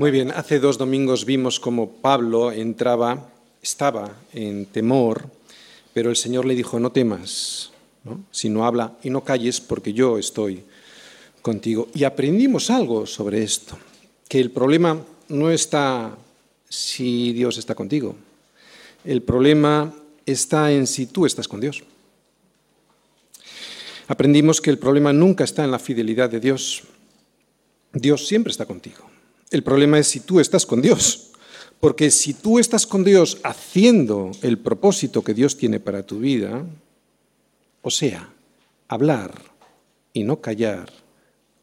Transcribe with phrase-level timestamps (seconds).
[0.00, 3.28] Muy bien, hace dos domingos vimos cómo Pablo entraba,
[3.60, 5.24] estaba en temor,
[6.00, 7.72] pero el Señor le dijo, no temas,
[8.44, 10.64] no habla y no calles porque yo estoy
[11.42, 11.88] contigo.
[11.92, 13.78] Y aprendimos algo sobre esto,
[14.26, 16.16] que el problema no está
[16.70, 18.16] si Dios está contigo,
[19.04, 19.94] el problema
[20.24, 21.82] está en si tú estás con Dios.
[24.08, 26.84] Aprendimos que el problema nunca está en la fidelidad de Dios,
[27.92, 29.04] Dios siempre está contigo.
[29.50, 31.29] El problema es si tú estás con Dios.
[31.80, 36.66] Porque si tú estás con Dios haciendo el propósito que Dios tiene para tu vida,
[37.80, 38.30] o sea,
[38.86, 39.32] hablar
[40.12, 40.92] y no callar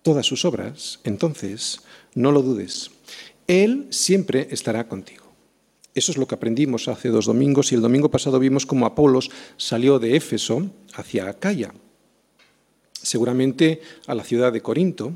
[0.02, 1.82] todas sus obras, entonces
[2.16, 2.90] no lo dudes.
[3.46, 5.26] Él siempre estará contigo.
[5.94, 9.30] Eso es lo que aprendimos hace dos domingos y el domingo pasado vimos cómo Apolos
[9.58, 11.74] salió de Éfeso hacia Acaya,
[13.02, 15.14] seguramente a la ciudad de Corinto,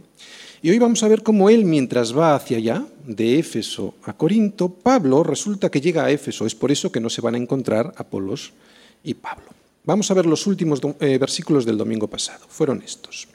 [0.63, 4.69] y hoy vamos a ver cómo él, mientras va hacia allá, de Éfeso a Corinto,
[4.69, 6.45] Pablo resulta que llega a Éfeso.
[6.45, 8.53] Es por eso que no se van a encontrar Apolos
[9.03, 9.47] y Pablo.
[9.85, 12.45] Vamos a ver los últimos eh, versículos del domingo pasado.
[12.47, 13.27] Fueron estos.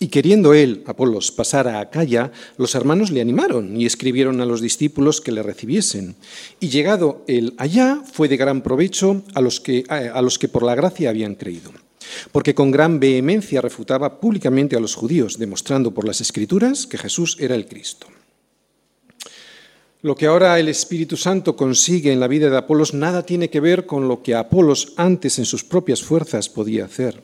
[0.00, 4.60] Y queriendo él, Apolos, pasar a Acaya, los hermanos le animaron y escribieron a los
[4.60, 6.16] discípulos que le recibiesen.
[6.58, 10.64] Y llegado él allá, fue de gran provecho a los que, a los que por
[10.64, 11.70] la gracia habían creído
[12.32, 17.36] porque con gran vehemencia refutaba públicamente a los judíos, demostrando por las escrituras que Jesús
[17.40, 18.06] era el Cristo.
[20.02, 23.60] Lo que ahora el Espíritu Santo consigue en la vida de Apolos nada tiene que
[23.60, 27.22] ver con lo que Apolos antes en sus propias fuerzas podía hacer.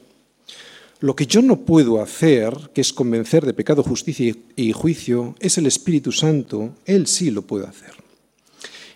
[1.01, 5.57] Lo que yo no puedo hacer, que es convencer de pecado, justicia y juicio, es
[5.57, 7.93] el Espíritu Santo, Él sí lo puede hacer.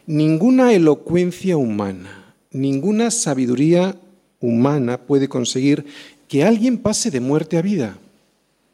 [0.06, 3.96] Ninguna elocuencia humana, ninguna sabiduría
[4.40, 5.86] humana puede conseguir
[6.28, 7.98] que alguien pase de muerte a vida.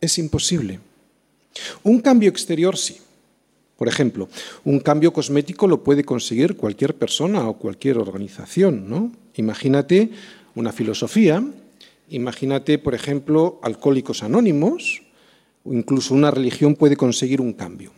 [0.01, 0.81] Es imposible.
[1.83, 2.99] Un cambio exterior sí.
[3.77, 4.29] Por ejemplo,
[4.65, 9.13] un cambio cosmético lo puede conseguir cualquier persona o cualquier organización, ¿no?
[9.35, 10.11] Imagínate
[10.55, 11.45] una filosofía,
[12.09, 15.03] imagínate, por ejemplo, alcohólicos anónimos,
[15.65, 17.93] o incluso una religión puede conseguir un cambio.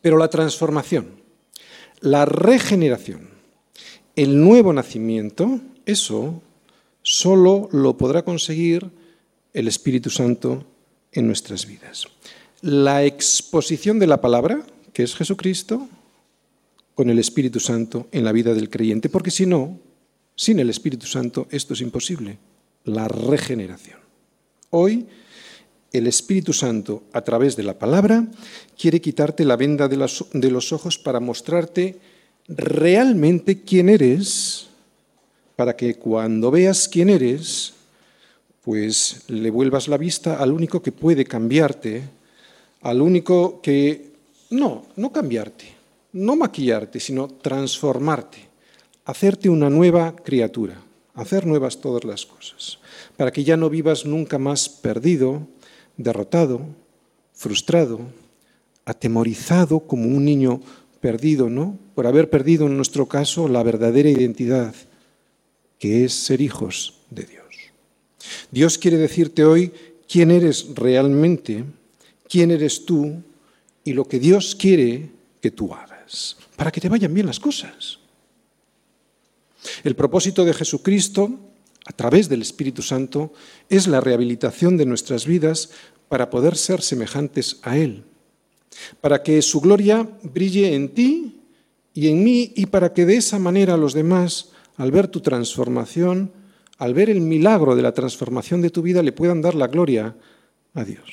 [0.00, 1.08] Pero la transformación,
[2.00, 3.28] la regeneración,
[4.16, 6.40] el nuevo nacimiento, eso
[7.02, 8.90] solo lo podrá conseguir
[9.52, 10.64] el Espíritu Santo
[11.12, 12.06] en nuestras vidas.
[12.60, 15.88] La exposición de la palabra, que es Jesucristo,
[16.94, 19.78] con el Espíritu Santo en la vida del creyente, porque si no,
[20.34, 22.38] sin el Espíritu Santo esto es imposible,
[22.84, 23.98] la regeneración.
[24.70, 25.06] Hoy
[25.92, 28.26] el Espíritu Santo, a través de la palabra,
[28.76, 31.98] quiere quitarte la venda de los, ojos para mostrarte
[32.46, 34.68] realmente quién eres
[35.58, 37.72] para que cuando veas quién eres,
[38.62, 42.04] pues le vuelvas la vista al único que puede cambiarte,
[42.82, 44.12] al único que,
[44.50, 45.64] no, no cambiarte,
[46.12, 48.38] no maquillarte, sino transformarte,
[49.04, 50.80] hacerte una nueva criatura,
[51.14, 52.78] hacer nuevas todas las cosas,
[53.16, 55.42] para que ya no vivas nunca más perdido,
[55.96, 56.60] derrotado,
[57.32, 57.98] frustrado,
[58.84, 60.60] atemorizado como un niño
[61.00, 61.76] perdido, ¿no?
[61.96, 64.72] Por haber perdido en nuestro caso la verdadera identidad
[65.78, 67.46] que es ser hijos de Dios.
[68.50, 69.72] Dios quiere decirte hoy
[70.08, 71.64] quién eres realmente,
[72.28, 73.22] quién eres tú
[73.84, 77.98] y lo que Dios quiere que tú hagas, para que te vayan bien las cosas.
[79.84, 81.30] El propósito de Jesucristo,
[81.84, 83.32] a través del Espíritu Santo,
[83.68, 85.70] es la rehabilitación de nuestras vidas
[86.08, 88.04] para poder ser semejantes a Él,
[89.00, 91.40] para que su gloria brille en ti
[91.94, 96.32] y en mí y para que de esa manera los demás al ver tu transformación,
[96.78, 100.16] al ver el milagro de la transformación de tu vida, le puedan dar la gloria
[100.74, 101.04] a Dios.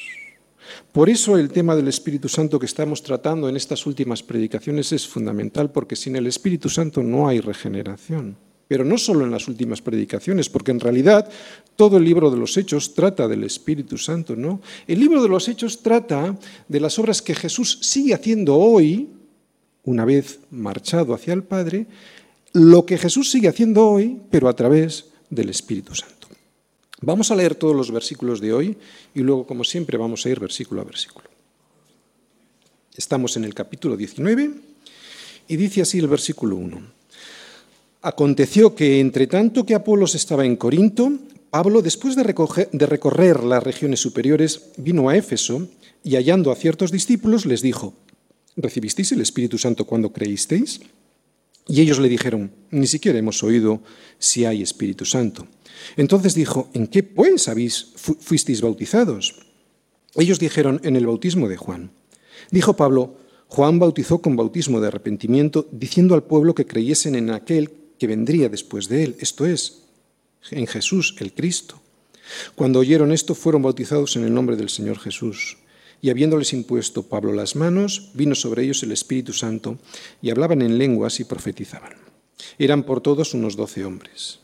[0.92, 5.08] Por eso el tema del Espíritu Santo que estamos tratando en estas últimas predicaciones es
[5.08, 8.38] fundamental, porque sin el Espíritu Santo no hay regeneración.
[8.68, 11.30] Pero no solo en las últimas predicaciones, porque en realidad
[11.76, 14.62] todo el libro de los Hechos trata del Espíritu Santo, ¿no?
[14.88, 16.38] El libro de los Hechos trata
[16.68, 19.10] de las obras que Jesús sigue haciendo hoy,
[19.84, 21.86] una vez marchado hacia el Padre,
[22.56, 26.30] lo que Jesús sigue haciendo hoy, pero a través del Espíritu Santo.
[27.02, 28.78] Vamos a leer todos los versículos de hoy
[29.14, 31.30] y luego, como siempre, vamos a ir versículo a versículo.
[32.96, 34.52] Estamos en el capítulo 19
[35.50, 36.82] y dice así el versículo 1.
[38.04, 41.12] Aconteció que entre tanto que Apolos estaba en Corinto,
[41.50, 45.68] Pablo, después de, recorrer las regiones superiores, vino a Éfeso
[46.06, 47.94] y hallando a ciertos discípulos les dijo,
[48.56, 50.80] ¿recibisteis el Espíritu Santo cuando creísteis?
[51.68, 53.82] Y ellos le dijeron, ni siquiera hemos oído
[54.20, 55.48] si hay Espíritu Santo.
[55.98, 59.36] Entonces dijo, ¿en qué pues habéis, fuisteis bautizados?
[60.16, 61.92] Ellos dijeron, en el bautismo de Juan.
[62.52, 63.18] Dijo Pablo,
[63.48, 68.50] Juan bautizó con bautismo de arrepentimiento, diciendo al pueblo que creyesen en aquel que vendría
[68.50, 69.84] después de él, esto es,
[70.52, 71.82] en Jesús el Cristo.
[72.56, 75.58] Cuando oyeron esto, fueron bautizados en el nombre del Señor Jesús.
[76.06, 79.80] Y habiéndoles impuesto Pablo las manos, vino sobre ellos el Espíritu Santo,
[80.22, 81.94] y hablaban en lenguas y profetizaban.
[82.60, 84.38] Eran por todos unos doce hombres.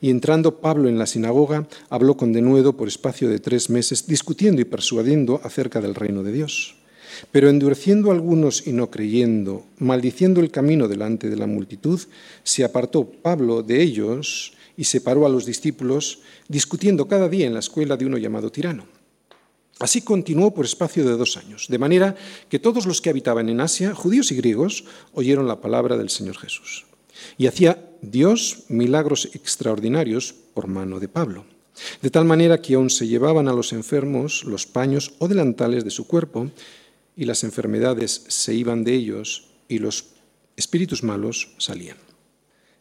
[0.00, 4.60] Y entrando Pablo en la sinagoga, habló con denuedo por espacio de tres meses, discutiendo
[4.60, 6.76] y persuadiendo acerca del reino de Dios.
[7.32, 12.00] Pero endureciendo algunos y no creyendo, maldiciendo el camino delante de la multitud,
[12.44, 17.58] se apartó Pablo de ellos y separó a los discípulos, discutiendo cada día en la
[17.58, 18.99] escuela de uno llamado tirano.
[19.80, 22.14] Así continuó por espacio de dos años, de manera
[22.50, 24.84] que todos los que habitaban en Asia, judíos y griegos,
[25.14, 26.84] oyeron la palabra del Señor Jesús.
[27.38, 31.46] Y hacía Dios milagros extraordinarios por mano de Pablo,
[32.02, 35.90] de tal manera que aún se llevaban a los enfermos los paños o delantales de
[35.90, 36.50] su cuerpo,
[37.16, 40.08] y las enfermedades se iban de ellos y los
[40.56, 41.96] espíritus malos salían.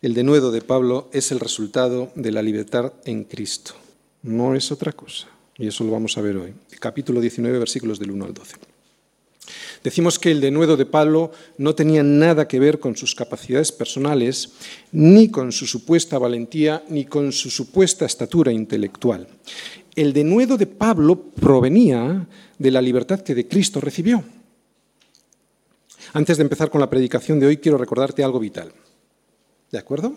[0.01, 3.73] El denuedo de Pablo es el resultado de la libertad en Cristo,
[4.21, 5.38] no es otra cosa.
[5.59, 6.53] Y eso lo vamos a ver hoy.
[6.79, 8.55] Capítulo 19, versículos del 1 al 12.
[9.83, 14.53] Decimos que el denuedo de Pablo no tenía nada que ver con sus capacidades personales,
[14.91, 19.27] ni con su supuesta valentía, ni con su supuesta estatura intelectual.
[19.95, 22.27] El denuedo de Pablo provenía
[22.57, 24.23] de la libertad que de Cristo recibió.
[26.13, 28.71] Antes de empezar con la predicación de hoy, quiero recordarte algo vital.
[29.71, 30.15] ¿De acuerdo?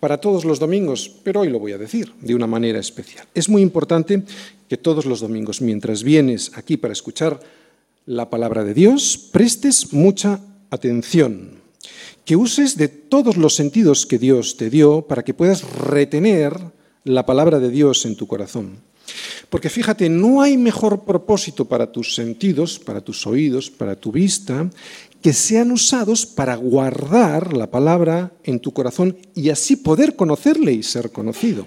[0.00, 3.26] Para todos los domingos, pero hoy lo voy a decir de una manera especial.
[3.34, 4.22] Es muy importante
[4.68, 7.40] que todos los domingos, mientras vienes aquí para escuchar
[8.06, 11.60] la palabra de Dios, prestes mucha atención,
[12.24, 16.56] que uses de todos los sentidos que Dios te dio para que puedas retener
[17.04, 18.78] la palabra de Dios en tu corazón.
[19.50, 24.70] Porque fíjate, no hay mejor propósito para tus sentidos, para tus oídos, para tu vista,
[25.22, 30.82] que sean usados para guardar la palabra en tu corazón y así poder conocerle y
[30.82, 31.64] ser conocido.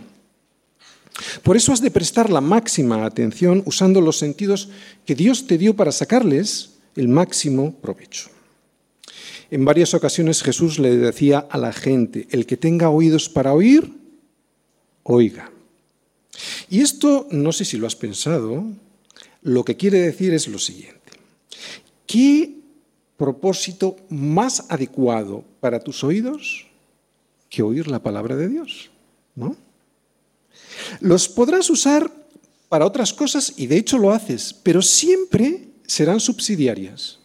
[1.44, 4.70] Por eso has de prestar la máxima atención usando los sentidos
[5.06, 8.30] que Dios te dio para sacarles el máximo provecho.
[9.50, 13.94] En varias ocasiones Jesús le decía a la gente, el que tenga oídos para oír,
[15.04, 15.52] oiga.
[16.70, 18.66] Y esto, no sé si lo has pensado,
[19.44, 21.00] lo que quiere decir es lo siguiente.
[22.06, 22.65] ¿Qué
[23.18, 26.68] propósito más adecuado para tus oídos
[27.50, 28.90] que oír la palabra de Dios?
[29.36, 29.56] ¿No?
[31.00, 32.12] Los podrás usar
[32.70, 37.20] para otras cosas y de hecho lo haces, pero siempre serán subsidiarias,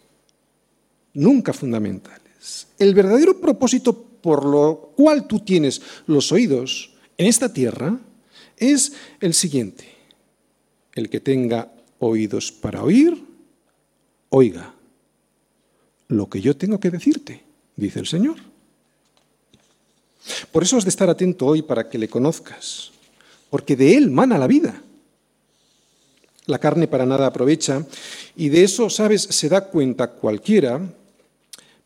[1.13, 2.67] nunca fundamentales.
[2.77, 7.99] El verdadero propósito por lo cual tú tienes los oídos en esta tierra
[8.57, 9.85] es el siguiente.
[10.93, 13.23] El que tenga oídos para oír,
[14.29, 14.75] oiga
[16.11, 17.43] lo que yo tengo que decirte,
[17.75, 18.35] dice el Señor.
[20.51, 22.91] Por eso has de estar atento hoy para que le conozcas,
[23.49, 24.81] porque de él mana la vida.
[26.47, 27.85] La carne para nada aprovecha
[28.35, 30.81] y de eso, sabes, se da cuenta cualquiera,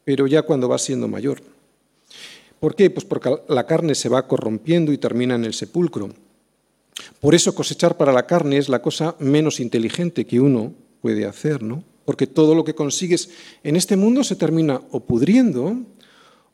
[0.04, 1.42] pero ya cuando va siendo mayor.
[2.60, 2.90] ¿Por qué?
[2.90, 6.10] Pues porque la carne se va corrompiendo y termina en el sepulcro.
[7.20, 11.62] Por eso cosechar para la carne es la cosa menos inteligente que uno puede hacer,
[11.62, 11.84] ¿no?
[12.06, 13.30] Porque todo lo que consigues
[13.64, 15.82] en este mundo se termina o pudriendo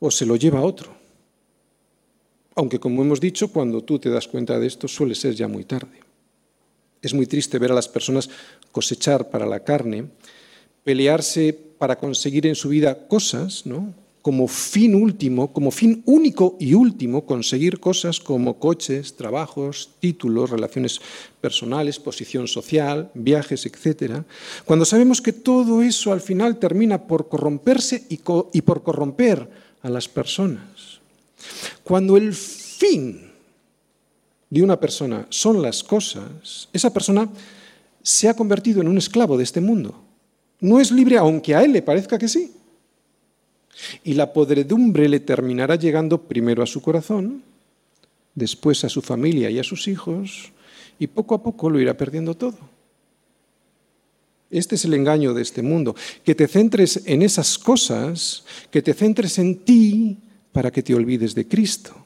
[0.00, 0.90] o se lo lleva a otro.
[2.54, 5.64] Aunque, como hemos dicho, cuando tú te das cuenta de esto suele ser ya muy
[5.64, 6.00] tarde.
[7.00, 8.30] Es muy triste ver a las personas
[8.70, 10.06] cosechar para la carne,
[10.84, 13.94] pelearse para conseguir en su vida cosas, ¿no?
[14.22, 21.00] Como fin último, como fin único y último, conseguir cosas como coches, trabajos, títulos, relaciones
[21.40, 24.22] personales, posición social, viajes, etc.,
[24.64, 28.20] cuando sabemos que todo eso al final termina por corromperse y,
[28.52, 29.50] y por corromper
[29.82, 31.00] a las personas.
[31.82, 33.32] Cuando el fin
[34.48, 37.28] de una persona son las cosas, esa persona
[38.02, 40.00] se ha convertido en un esclavo de este mundo.
[40.60, 42.52] No es libre aunque a él le parezca que sí.
[44.04, 47.42] Y la podredumbre le terminará llegando primero a su corazón,
[48.34, 50.52] después a su familia y a sus hijos,
[50.98, 52.58] y poco a poco lo irá perdiendo todo.
[54.50, 58.92] Este es el engaño de este mundo, que te centres en esas cosas, que te
[58.92, 60.18] centres en ti
[60.52, 61.96] para que te olvides de Cristo.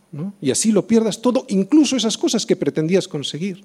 [0.40, 3.62] y así lo pierdas todo, incluso esas cosas que pretendías conseguir.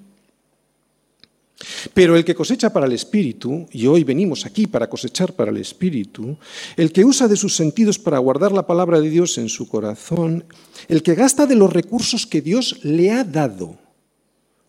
[1.94, 5.58] Pero el que cosecha para el Espíritu, y hoy venimos aquí para cosechar para el
[5.58, 6.36] Espíritu,
[6.76, 10.44] el que usa de sus sentidos para guardar la palabra de Dios en su corazón,
[10.88, 13.78] el que gasta de los recursos que Dios le ha dado,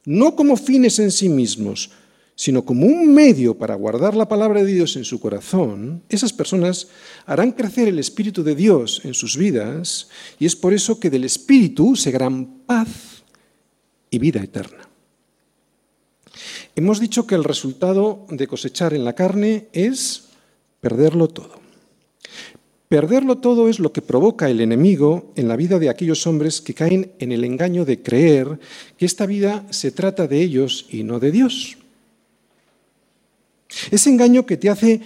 [0.06, 1.92] no como fines en sí mismos,
[2.36, 6.88] sino como un medio para guardar la palabra de Dios en su corazón, esas personas
[7.26, 10.10] harán crecer el Espíritu de Dios en sus vidas
[10.40, 13.24] y es por eso que del Espíritu segarán paz
[14.10, 14.93] y vida eterna.
[16.75, 20.30] Hemos dicho que el resultado de cosechar en la carne es
[20.82, 21.62] perderlo todo.
[22.89, 26.74] Perderlo todo es lo que provoca el enemigo en la vida de aquellos hombres que
[26.74, 28.60] caen en el engaño de creer
[28.98, 31.77] que esta vida se trata de ellos y no de Dios.
[33.92, 35.01] Ese engaño que te hace,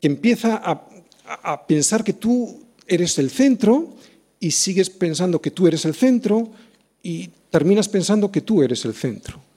[0.00, 0.88] que empieza a,
[1.42, 3.94] a pensar que tú eres el centro
[4.38, 6.50] y sigues pensando que tú eres el centro
[7.02, 9.49] y terminas pensando que tú eres el centro.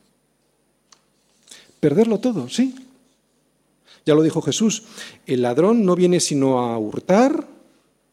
[1.84, 2.74] Perderlo todo, sí.
[4.06, 4.84] Ya lo dijo Jesús,
[5.26, 7.46] el ladrón no viene sino a hurtar,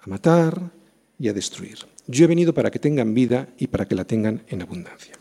[0.00, 0.72] a matar
[1.20, 1.78] y a destruir.
[2.08, 5.14] Yo he venido para que tengan vida y para que la tengan en abundancia.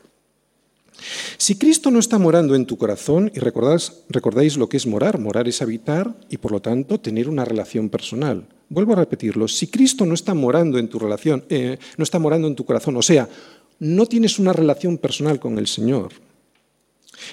[1.37, 5.19] Si Cristo no está morando en tu corazón, y recordáis, recordáis lo que es morar,
[5.19, 8.47] morar es habitar y por lo tanto tener una relación personal.
[8.67, 12.47] Vuelvo a repetirlo, si Cristo no está morando en tu relación, eh, no está morando
[12.47, 13.29] en tu corazón, o sea,
[13.77, 16.13] no tienes una relación personal con el Señor,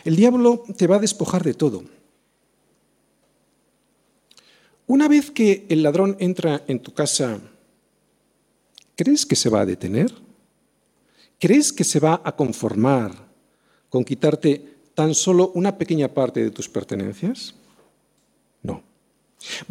[0.05, 1.85] el diablo te va a despojar de todo.
[4.87, 7.41] Una vez que el ladrón entra en tu casa,
[8.95, 10.13] ¿crees que se va a detener?
[11.39, 13.13] ¿Crees que se va a conformar
[13.89, 17.55] con quitarte tan solo una pequeña parte de tus pertenencias?
[18.63, 18.83] No.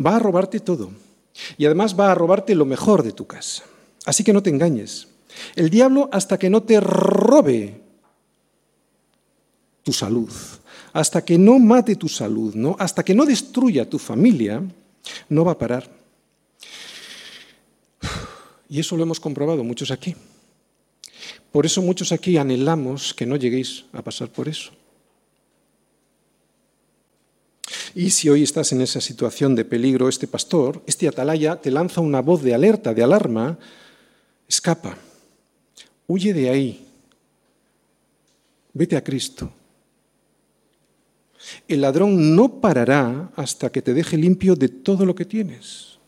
[0.03, 0.91] Va a robarte todo.
[1.57, 3.63] Y además va a robarte lo mejor de tu casa.
[4.05, 5.07] Así que no te engañes.
[5.55, 7.81] El diablo, hasta que no te robe
[9.85, 10.33] tu salud,
[10.93, 12.75] hasta que no mate tu salud, ¿no?
[12.79, 14.63] hasta que no destruya tu familia,
[15.29, 15.87] no va a parar.
[18.67, 20.15] Y eso lo hemos comprobado muchos aquí.
[21.51, 24.71] Por eso muchos aquí anhelamos que no lleguéis a pasar por eso.
[27.93, 32.01] Y si hoy estás en esa situación de peligro, este pastor, este atalaya, te lanza
[32.01, 33.59] una voz de alerta, de alarma,
[34.49, 34.97] escapa,
[36.07, 36.87] huye de ahí,
[38.73, 39.51] vete a Cristo.
[41.67, 45.99] El ladrón no parará hasta que te deje limpio de todo lo que tienes.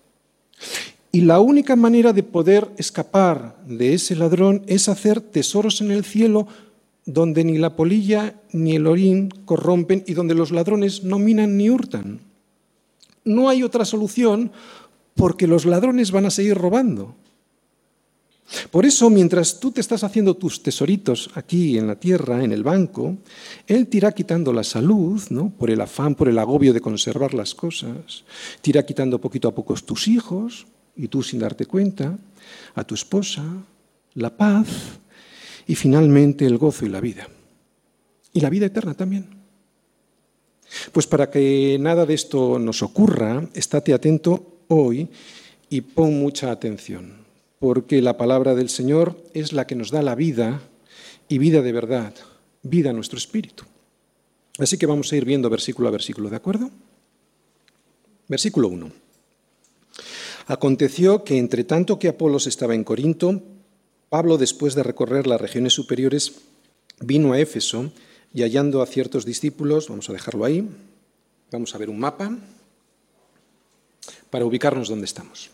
[1.12, 6.04] Y la única manera de poder escapar de ese ladrón es hacer tesoros en el
[6.04, 6.48] cielo
[7.06, 11.70] donde ni la polilla ni el orín corrompen y donde los ladrones no minan ni
[11.70, 12.20] hurtan.
[13.24, 14.52] No hay otra solución
[15.16, 17.16] porque los ladrones van a seguir robando.
[18.72, 22.64] Por eso, mientras tú te estás haciendo tus tesoritos aquí en la tierra, en el
[22.64, 23.18] banco,
[23.68, 25.50] Él te irá quitando la salud, ¿no?
[25.50, 28.24] por el afán, por el agobio de conservar las cosas,
[28.62, 30.66] te irá quitando poquito a poco tus hijos,
[30.98, 32.18] y tú sin darte cuenta,
[32.76, 33.44] a tu esposa,
[34.16, 34.68] la paz
[35.68, 37.28] y finalmente el gozo y la vida.
[38.34, 39.28] Y la vida eterna también.
[40.92, 45.08] Pues para que nada de esto nos ocurra, estate atento hoy
[45.70, 47.17] y pon mucha atención,
[47.60, 50.62] porque la palabra del Señor es la que nos da la vida
[51.28, 52.14] y vida de verdad,
[52.64, 53.64] vida a nuestro espíritu.
[54.60, 56.70] Así que vamos a ir viendo versículo a versículo, ¿de acuerdo?
[58.28, 58.92] Versículo 1.
[60.48, 63.42] Aconteció que entre tanto que Apolos estaba en Corinto,
[64.10, 66.36] Pablo, después de recorrer las regiones superiores,
[67.02, 67.92] vino a Éfeso
[68.34, 70.68] y hallando a ciertos discípulos, vamos a dejarlo ahí,
[71.52, 72.38] vamos a ver un mapa
[74.30, 75.50] para ubicarnos donde estamos.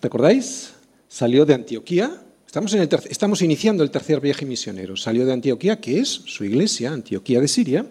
[0.00, 0.74] ¿Recordáis?
[1.08, 4.96] Salió de Antioquía, Estamos, iniciando el tercer viaje misionero.
[4.96, 7.84] Salió de Antioquía, que es su iglesia, Antioquía de Siria.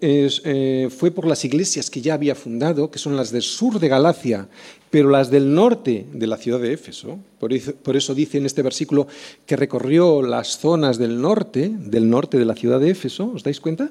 [0.00, 3.88] Eh, fue por las iglesias que ya había fundado, que son las del sur de
[3.88, 4.48] Galacia,
[4.88, 7.18] pero las del norte de la ciudad de Éfeso.
[7.38, 9.06] Por eso, por eso dice en este versículo
[9.44, 13.30] que recorrió las zonas del norte, del norte de la ciudad de Éfeso.
[13.34, 13.90] ¿Os dais cuenta?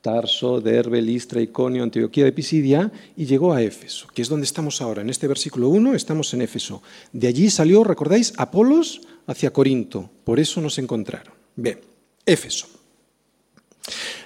[0.00, 5.02] Tarso, Derbe, Listra, Iconio, Antioquía de y llegó a Éfeso, que es donde estamos ahora.
[5.02, 6.82] En este versículo 1 estamos en Éfeso.
[7.12, 10.10] De allí salió, recordáis, Apolos hacia Corinto.
[10.24, 11.34] Por eso nos encontraron.
[11.54, 11.80] Bien,
[12.24, 12.66] Éfeso.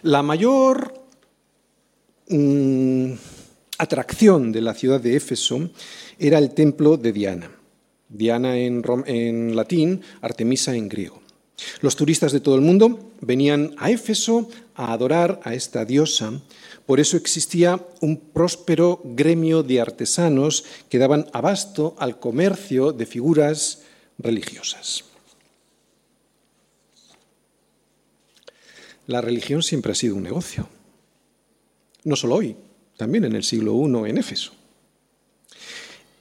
[0.02, 0.94] La mayor
[2.28, 3.12] mm,
[3.78, 5.70] atracción de la ciudad de Éfeso
[6.18, 7.50] era el templo de Diana.
[8.08, 11.23] Diana en, en latín, Artemisa en griego.
[11.80, 16.40] Los turistas de todo el mundo venían a Éfeso a adorar a esta diosa.
[16.86, 23.82] Por eso existía un próspero gremio de artesanos que daban abasto al comercio de figuras
[24.18, 25.04] religiosas.
[29.06, 30.68] La religión siempre ha sido un negocio.
[32.04, 32.56] No solo hoy,
[32.96, 34.52] también en el siglo I en Éfeso.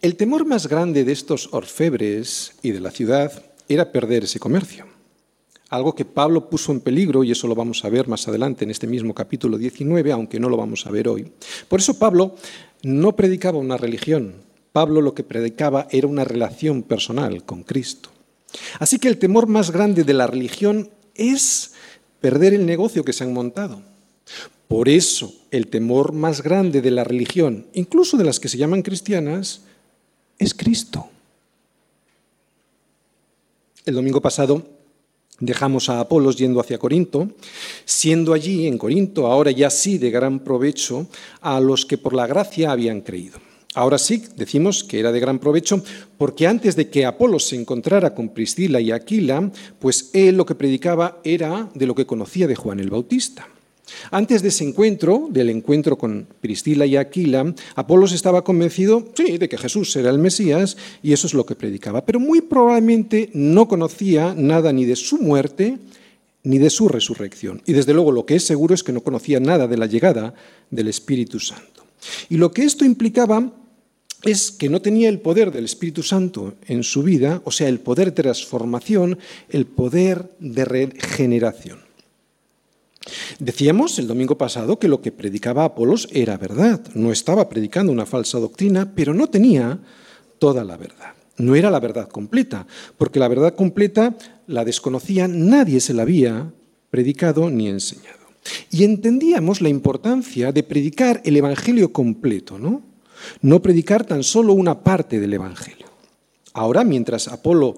[0.01, 4.92] El temor más grande de estos orfebres y de la ciudad era perder ese comercio
[5.73, 8.69] algo que Pablo puso en peligro, y eso lo vamos a ver más adelante en
[8.69, 11.31] este mismo capítulo 19, aunque no lo vamos a ver hoy.
[11.67, 12.35] Por eso Pablo
[12.83, 14.35] no predicaba una religión,
[14.71, 18.09] Pablo lo que predicaba era una relación personal con Cristo.
[18.77, 21.73] Así que el temor más grande de la religión es
[22.21, 23.81] perder el negocio que se han montado.
[24.67, 28.83] Por eso el temor más grande de la religión, incluso de las que se llaman
[28.83, 29.61] cristianas,
[30.37, 31.07] es Cristo.
[33.85, 34.82] El domingo pasado
[35.39, 37.29] Dejamos a Apolos yendo hacia Corinto,
[37.85, 41.07] siendo allí en Corinto, ahora ya sí de gran provecho
[41.41, 43.39] a los que por la gracia habían creído.
[43.75, 45.83] Ahora sí, decimos que era de gran provecho,
[46.17, 50.53] porque antes de que Apolos se encontrara con Priscila y Aquila, pues él lo que
[50.53, 53.47] predicaba era de lo que conocía de Juan el Bautista.
[54.11, 59.49] Antes de ese encuentro, del encuentro con Priscila y Aquila, Apolos estaba convencido, sí, de
[59.49, 63.67] que Jesús era el Mesías y eso es lo que predicaba, pero muy probablemente no
[63.67, 65.77] conocía nada ni de su muerte
[66.43, 67.61] ni de su resurrección.
[67.65, 70.33] Y desde luego lo que es seguro es que no conocía nada de la llegada
[70.69, 71.85] del Espíritu Santo.
[72.29, 73.51] Y lo que esto implicaba
[74.23, 77.79] es que no tenía el poder del Espíritu Santo en su vida, o sea, el
[77.79, 81.82] poder de transformación, el poder de regeneración.
[83.39, 88.05] Decíamos el domingo pasado que lo que predicaba Apolos era verdad, no estaba predicando una
[88.05, 89.79] falsa doctrina, pero no tenía
[90.39, 91.13] toda la verdad.
[91.37, 92.67] No era la verdad completa,
[92.97, 94.15] porque la verdad completa
[94.47, 96.53] la desconocía, nadie se la había
[96.89, 98.19] predicado ni enseñado.
[98.69, 102.83] Y entendíamos la importancia de predicar el Evangelio completo, ¿no?
[103.41, 105.87] No predicar tan solo una parte del Evangelio.
[106.53, 107.77] Ahora, mientras Apolo,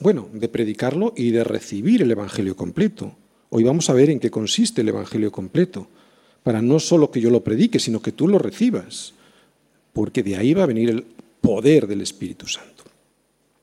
[0.00, 3.16] bueno, de predicarlo y de recibir el Evangelio completo,
[3.50, 5.88] Hoy vamos a ver en qué consiste el Evangelio completo,
[6.42, 9.14] para no solo que yo lo predique, sino que tú lo recibas,
[9.92, 11.04] porque de ahí va a venir el
[11.40, 12.76] poder del Espíritu Santo.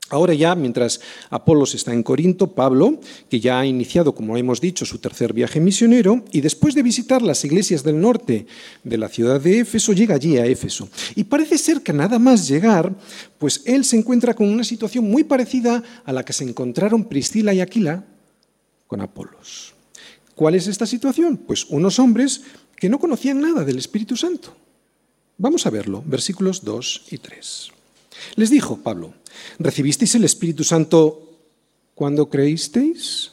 [0.10, 4.86] Ahora ya, mientras Apolos está en Corinto, Pablo, que ya ha iniciado, como hemos dicho,
[4.86, 8.46] su tercer viaje misionero, y después de visitar las iglesias del norte
[8.84, 10.88] de la ciudad de Éfeso, llega allí a Éfeso.
[11.16, 12.94] Y parece ser que nada más llegar,
[13.40, 17.54] pues él se encuentra con una situación muy parecida a la que se encontraron Priscila
[17.54, 18.06] y Aquila
[18.86, 19.73] con Apolos.
[20.36, 21.38] ¿Cuál es esta situación?
[21.38, 22.42] Pues unos hombres
[22.76, 24.56] que no conocían nada del Espíritu Santo.
[25.38, 27.72] Vamos a verlo, versículos 2 y 3.
[28.36, 29.14] Les dijo Pablo,
[29.60, 31.38] ¿recibisteis el Espíritu Santo
[31.96, 33.32] cuando creísteis?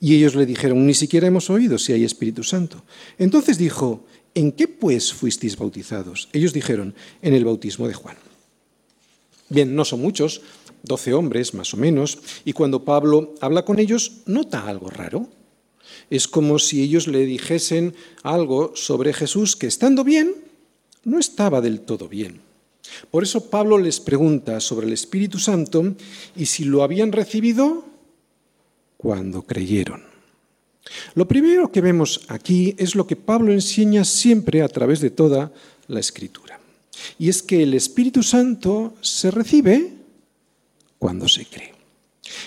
[0.00, 2.84] Y ellos le dijeron, ni siquiera hemos oído si hay Espíritu Santo.
[3.18, 6.28] Entonces dijo, ¿en qué pues fuisteis bautizados?
[6.32, 8.16] Ellos dijeron, en el bautismo de Juan.
[9.48, 10.42] Bien, no son muchos,
[10.82, 15.28] doce hombres más o menos, y cuando Pablo habla con ellos, nota algo raro.
[16.10, 20.34] Es como si ellos le dijesen algo sobre Jesús que estando bien,
[21.04, 22.40] no estaba del todo bien.
[23.10, 25.94] Por eso Pablo les pregunta sobre el Espíritu Santo
[26.36, 27.84] y si lo habían recibido
[28.96, 30.02] cuando creyeron.
[31.14, 35.52] Lo primero que vemos aquí es lo que Pablo enseña siempre a través de toda
[35.86, 36.58] la Escritura.
[37.18, 39.92] Y es que el Espíritu Santo se recibe
[40.98, 41.74] cuando se cree.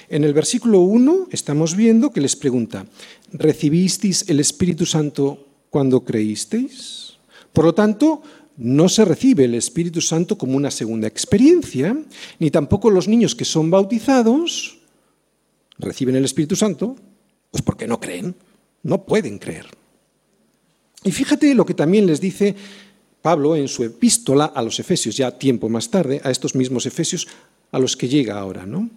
[0.09, 2.85] En el versículo 1 estamos viendo que les pregunta,
[3.33, 7.17] ¿recibisteis el Espíritu Santo cuando creísteis?
[7.53, 8.21] Por lo tanto,
[8.57, 11.97] no se recibe el Espíritu Santo como una segunda experiencia,
[12.39, 14.77] ni tampoco los niños que son bautizados
[15.79, 16.95] reciben el Espíritu Santo,
[17.49, 18.35] pues porque no creen,
[18.83, 19.65] no pueden creer.
[21.03, 22.55] Y fíjate lo que también les dice
[23.21, 27.27] Pablo en su epístola a los Efesios, ya tiempo más tarde, a estos mismos Efesios
[27.71, 28.89] a los que llega ahora, ¿no?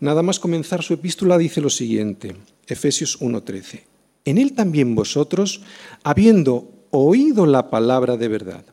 [0.00, 2.34] Nada más comenzar su epístola dice lo siguiente,
[2.66, 3.84] Efesios 1:13.
[4.24, 5.62] En él también vosotros,
[6.04, 8.64] habiendo oído la palabra de verdad,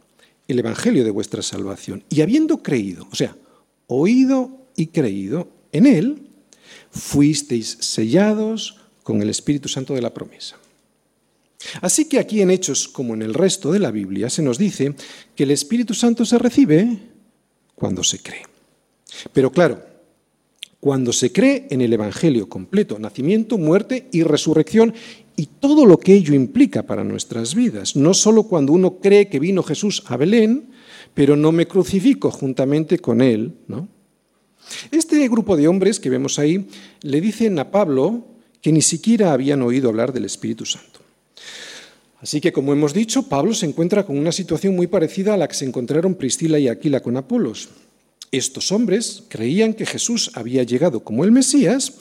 [0.48, 3.36] el evangelio de vuestra salvación, y habiendo creído, o sea,
[3.88, 6.28] oído y creído en él,
[6.92, 10.58] fuisteis sellados con el Espíritu Santo de la promesa.
[11.82, 14.96] Así que aquí en Hechos, como en el resto de la Biblia, se nos dice
[15.36, 17.00] que el Espíritu Santo se recibe
[17.76, 18.44] cuando se cree.
[19.34, 19.84] Pero claro,
[20.80, 24.94] cuando se cree en el Evangelio completo, nacimiento, muerte y resurrección
[25.36, 27.96] y todo lo que ello implica para nuestras vidas.
[27.96, 30.70] No solo cuando uno cree que vino Jesús a Belén,
[31.14, 33.88] pero no me crucifico juntamente con él, ¿no?
[34.92, 36.68] Este grupo de hombres que vemos ahí
[37.02, 38.28] le dicen a Pablo
[38.62, 41.00] que ni siquiera habían oído hablar del Espíritu Santo.
[42.22, 45.48] Así que, como hemos dicho, Pablo se encuentra con una situación muy parecida a la
[45.48, 47.70] que se encontraron Priscila y Aquila con Apolos.
[48.32, 51.94] Estos hombres creían que Jesús había llegado como el Mesías,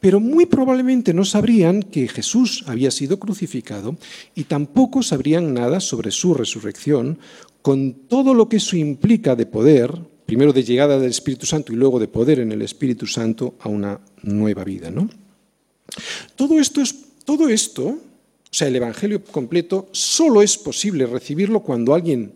[0.00, 3.96] pero muy probablemente no sabrían que Jesús había sido crucificado
[4.34, 7.18] y tampoco sabrían nada sobre su resurrección,
[7.62, 9.92] con todo lo que eso implica de poder,
[10.26, 13.68] primero de llegada del Espíritu Santo y luego de poder en el Espíritu Santo a
[13.68, 14.90] una nueva vida.
[14.90, 15.08] ¿no?
[16.34, 17.98] Todo esto es todo esto, o
[18.52, 22.32] sea, el Evangelio completo, solo es posible recibirlo cuando alguien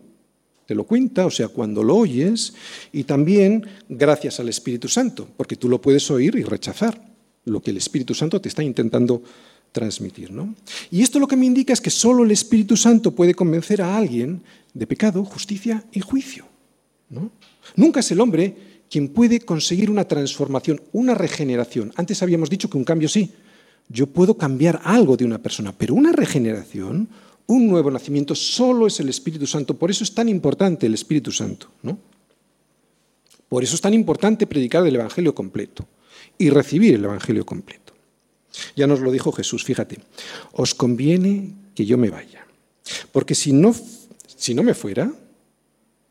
[0.71, 2.53] te lo cuenta, o sea, cuando lo oyes,
[2.93, 7.11] y también gracias al Espíritu Santo, porque tú lo puedes oír y rechazar
[7.43, 9.21] lo que el Espíritu Santo te está intentando
[9.73, 10.31] transmitir.
[10.31, 10.55] ¿no?
[10.89, 13.97] Y esto lo que me indica es que solo el Espíritu Santo puede convencer a
[13.97, 16.45] alguien de pecado, justicia y juicio.
[17.09, 17.31] ¿no?
[17.75, 18.55] Nunca es el hombre
[18.89, 21.91] quien puede conseguir una transformación, una regeneración.
[21.97, 23.29] Antes habíamos dicho que un cambio sí,
[23.89, 27.09] yo puedo cambiar algo de una persona, pero una regeneración,
[27.51, 29.75] un nuevo nacimiento solo es el Espíritu Santo.
[29.75, 31.67] Por eso es tan importante el Espíritu Santo.
[31.83, 31.97] ¿no?
[33.49, 35.85] Por eso es tan importante predicar el Evangelio completo
[36.37, 37.93] y recibir el Evangelio completo.
[38.75, 39.99] Ya nos lo dijo Jesús, fíjate,
[40.53, 42.45] os conviene que yo me vaya,
[43.11, 43.73] porque si no,
[44.35, 45.11] si no me fuera,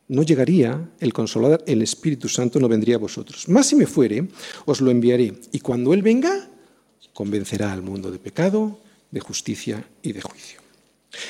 [0.09, 3.49] no llegaría el consolador, el Espíritu Santo no vendría a vosotros.
[3.49, 4.29] Más si me fuere,
[4.65, 6.49] os lo enviaré, y cuando Él venga,
[7.13, 10.61] convencerá al mundo de pecado, de justicia y de juicio.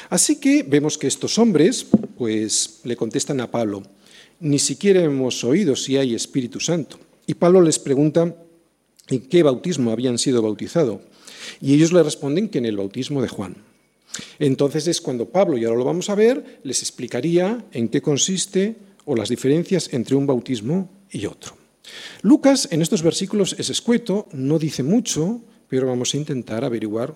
[0.09, 3.83] Así que vemos que estos hombres, pues le contestan a Pablo,
[4.41, 6.99] ni siquiera hemos oído si hay Espíritu Santo.
[7.27, 8.35] Y Pablo les pregunta
[9.09, 11.01] en qué bautismo habían sido bautizados.
[11.61, 13.57] Y ellos le responden que en el bautismo de Juan.
[14.39, 18.77] Entonces es cuando Pablo, y ahora lo vamos a ver, les explicaría en qué consiste
[19.05, 21.57] o las diferencias entre un bautismo y otro.
[22.23, 27.15] Lucas en estos versículos es escueto, no dice mucho, pero vamos a intentar averiguar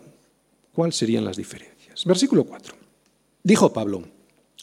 [0.73, 1.74] cuáles serían las diferencias.
[2.05, 2.75] Versículo 4.
[3.43, 4.05] Dijo Pablo,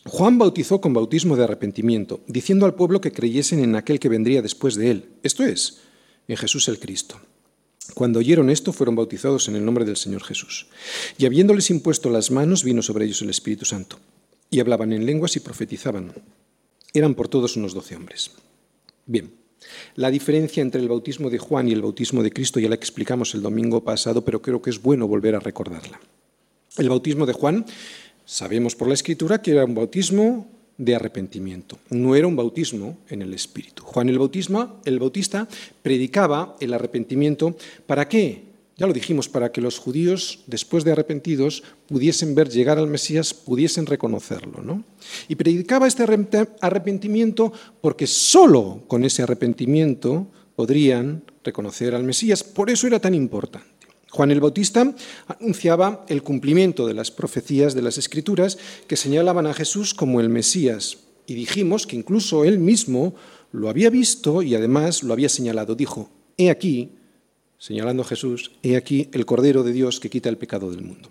[0.06, 4.42] Juan bautizó con bautismo de arrepentimiento, diciendo al pueblo que creyesen en aquel que vendría
[4.42, 5.82] después de él, esto es,
[6.28, 7.20] en Jesús el Cristo.
[7.94, 10.68] Cuando oyeron esto, fueron bautizados en el nombre del Señor Jesús.
[11.18, 14.00] Y habiéndoles impuesto las manos, vino sobre ellos el Espíritu Santo.
[14.50, 16.14] Y hablaban en lenguas y profetizaban.
[16.94, 18.32] Eran por todos unos doce hombres.
[19.06, 19.34] Bien,
[19.96, 23.36] la diferencia entre el bautismo de Juan y el bautismo de Cristo ya la explicamos
[23.36, 26.00] el domingo pasado, pero creo que es bueno volver a recordarla.
[26.78, 27.66] El bautismo de Juan,
[28.26, 31.78] sabemos por la Escritura que era un bautismo de arrepentimiento.
[31.90, 33.84] No era un bautismo en el Espíritu.
[33.84, 34.18] Juan el,
[34.86, 35.48] el Bautista
[35.84, 37.58] predicaba el arrepentimiento.
[37.86, 38.44] ¿Para qué?
[38.78, 43.34] Ya lo dijimos, para que los judíos, después de arrepentidos, pudiesen ver llegar al Mesías,
[43.34, 44.62] pudiesen reconocerlo.
[44.64, 44.86] ¿no?
[45.28, 46.04] Y predicaba este
[46.62, 52.46] arrepentimiento porque solo con ese arrepentimiento podrían reconocer al Mesías.
[52.46, 53.81] Por eso era tan importante.
[54.12, 54.94] Juan el Bautista
[55.28, 60.28] anunciaba el cumplimiento de las profecías de las Escrituras que señalaban a Jesús como el
[60.28, 60.98] Mesías.
[61.28, 63.16] Y dijimos que incluso él mismo
[63.54, 65.76] lo había visto y además lo había señalado.
[65.76, 66.92] Dijo, he aquí,
[67.58, 71.08] señalando a Jesús, he aquí el Cordero de Dios que quita el pecado del mundo.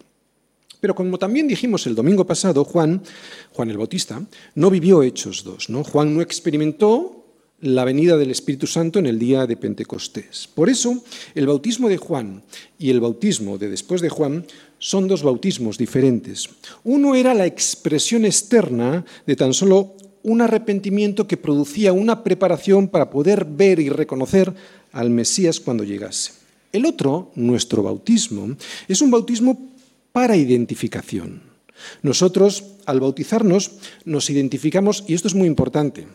[0.80, 3.02] Pero como también dijimos el domingo pasado, Juan,
[3.52, 4.22] Juan el Bautista,
[4.54, 5.70] no vivió Hechos 2.
[5.70, 5.84] ¿no?
[5.84, 7.19] Juan no experimentó
[7.60, 10.48] la venida del Espíritu Santo en el día de Pentecostés.
[10.54, 12.42] Por eso, el bautismo de Juan
[12.78, 14.46] y el bautismo de después de Juan
[14.78, 16.48] son dos bautismos diferentes.
[16.84, 23.10] Uno era la expresión externa de tan solo un arrepentimiento que producía una preparación para
[23.10, 24.52] poder ver y reconocer
[24.92, 26.32] al Mesías cuando llegase.
[26.72, 28.56] El otro, nuestro bautismo,
[28.88, 29.70] es un bautismo
[30.12, 31.42] para identificación.
[32.02, 33.72] Nosotros, al bautizarnos,
[34.04, 36.06] nos identificamos, y esto es muy importante,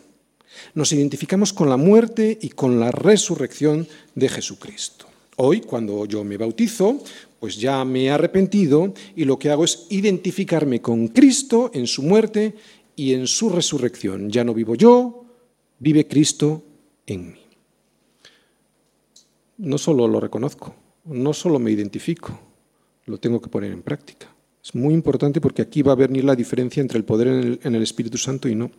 [0.74, 5.06] nos identificamos con la muerte y con la resurrección de Jesucristo.
[5.36, 7.02] Hoy, cuando yo me bautizo,
[7.38, 12.02] pues ya me he arrepentido y lo que hago es identificarme con Cristo en su
[12.02, 12.54] muerte
[12.96, 14.30] y en su resurrección.
[14.30, 15.24] Ya no vivo yo,
[15.78, 16.62] vive Cristo
[17.06, 17.40] en mí.
[19.58, 22.38] No solo lo reconozco, no solo me identifico,
[23.04, 24.34] lo tengo que poner en práctica.
[24.64, 27.60] Es muy importante porque aquí va a venir la diferencia entre el poder en el,
[27.62, 28.70] en el Espíritu Santo y no.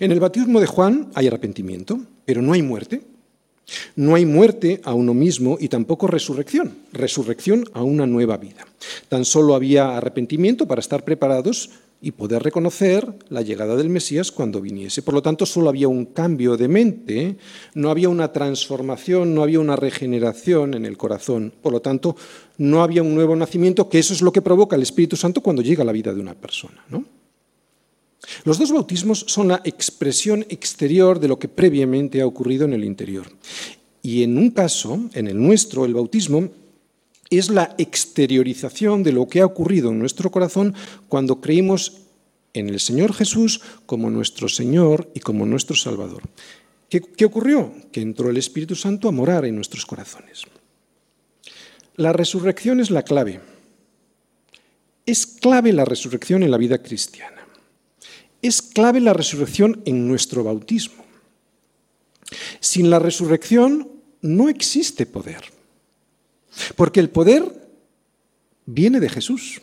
[0.00, 3.02] En el bautismo de Juan hay arrepentimiento, pero no hay muerte.
[3.96, 8.66] No hay muerte a uno mismo y tampoco resurrección, resurrección a una nueva vida.
[9.08, 11.70] Tan solo había arrepentimiento para estar preparados
[12.04, 15.00] y poder reconocer la llegada del Mesías cuando viniese.
[15.00, 17.36] Por lo tanto, solo había un cambio de mente,
[17.72, 21.54] no había una transformación, no había una regeneración en el corazón.
[21.62, 22.14] Por lo tanto,
[22.58, 25.62] no había un nuevo nacimiento, que eso es lo que provoca el Espíritu Santo cuando
[25.62, 26.84] llega a la vida de una persona.
[26.90, 27.06] ¿no?
[28.44, 32.84] Los dos bautismos son la expresión exterior de lo que previamente ha ocurrido en el
[32.84, 33.26] interior.
[34.02, 36.50] Y en un caso, en el nuestro, el bautismo
[37.30, 40.74] es la exteriorización de lo que ha ocurrido en nuestro corazón
[41.08, 42.02] cuando creímos
[42.52, 46.22] en el Señor Jesús como nuestro Señor y como nuestro Salvador.
[46.88, 47.74] ¿Qué, ocurrió?
[47.90, 50.44] Que entró el Espíritu Santo a morar en nuestros corazones.
[51.96, 53.40] La resurrección es la clave.
[55.04, 57.43] Es clave la resurrección en la vida cristiana.
[58.44, 61.02] Es clave la resurrección en nuestro bautismo.
[62.60, 63.88] Sin la resurrección
[64.20, 65.44] no existe poder.
[66.76, 67.42] Porque el poder
[68.66, 69.62] viene de Jesús,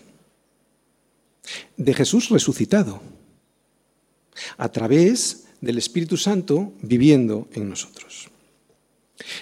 [1.78, 3.04] de Jesús resucitado,
[4.58, 8.01] a través del Espíritu Santo viviendo en nosotros.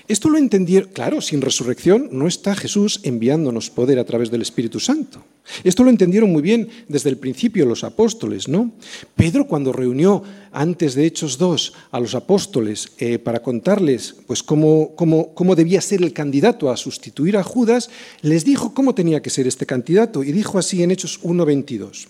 [0.08, 4.80] Esto lo entendieron, claro, sin resurrección no está Jesús enviándonos poder a través del Espíritu
[4.80, 5.24] Santo.
[5.64, 8.72] Esto lo entendieron muy bien desde el principio los apóstoles, ¿no?
[9.16, 14.96] Pedro cuando reunió antes de Hechos 2 a los apóstoles eh, para contarles pues, cómo,
[14.96, 17.90] cómo, cómo debía ser el candidato a sustituir a Judas,
[18.22, 22.08] les dijo cómo tenía que ser este candidato y dijo así en Hechos 1.22.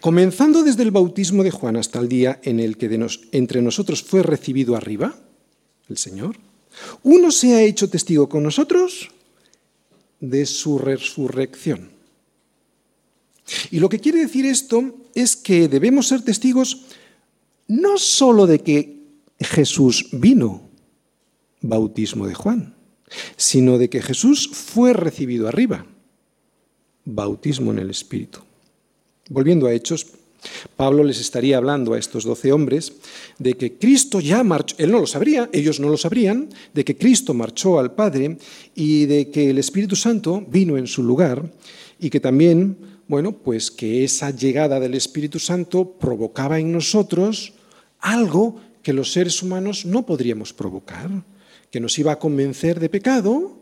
[0.00, 2.86] Comenzando desde el bautismo de Juan hasta el día en el que
[3.32, 5.16] entre nosotros fue recibido arriba,
[5.88, 6.36] el Señor,
[7.02, 9.10] uno se ha hecho testigo con nosotros
[10.20, 11.90] de su resurrección.
[13.70, 16.86] Y lo que quiere decir esto es que debemos ser testigos
[17.68, 18.96] no sólo de que
[19.40, 20.68] Jesús vino,
[21.60, 22.74] bautismo de Juan,
[23.36, 25.86] sino de que Jesús fue recibido arriba,
[27.04, 28.40] bautismo en el Espíritu.
[29.28, 30.06] Volviendo a Hechos,
[30.76, 32.92] Pablo les estaría hablando a estos doce hombres
[33.38, 36.96] de que Cristo ya marchó, él no lo sabría, ellos no lo sabrían, de que
[36.96, 38.38] Cristo marchó al Padre
[38.74, 41.50] y de que el Espíritu Santo vino en su lugar
[41.98, 42.76] y que también,
[43.08, 47.54] bueno, pues que esa llegada del Espíritu Santo provocaba en nosotros
[48.00, 51.10] algo que los seres humanos no podríamos provocar,
[51.70, 53.58] que nos iba a convencer de pecado.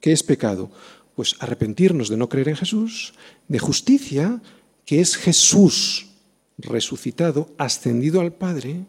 [0.00, 0.70] ¿Qué es pecado?
[1.14, 3.14] Pues arrepentirnos de no creer en Jesús,
[3.46, 4.42] de justicia,
[4.84, 6.08] que es Jesús
[6.58, 8.80] resucitado, ascendido al Padre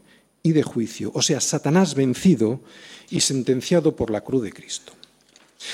[0.43, 2.59] y de juicio, o sea, Satanás vencido
[3.09, 4.93] y sentenciado por la cruz de Cristo.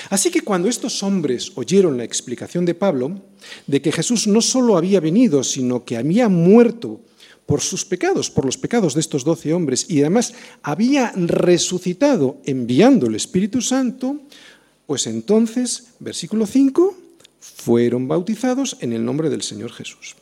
[0.10, 3.20] Así que cuando estos hombres oyeron la explicación de Pablo
[3.68, 7.02] de que Jesús no solo había venido, sino que había muerto
[7.46, 13.08] por sus pecados, por los pecados de estos doce hombres, y además había resucitado enviando
[13.08, 14.22] el Espíritu Santo,
[14.86, 16.96] pues entonces, versículo 5,
[17.42, 20.16] fueron bautizados en el nombre del Señor Jesús.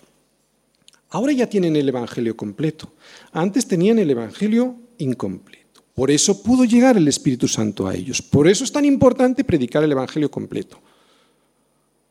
[1.10, 2.94] Ahora ya tienen el Evangelio completo.
[3.32, 5.84] Antes tenían el Evangelio incompleto.
[5.94, 8.22] Por eso pudo llegar el Espíritu Santo a ellos.
[8.22, 10.80] Por eso es tan importante predicar el Evangelio completo.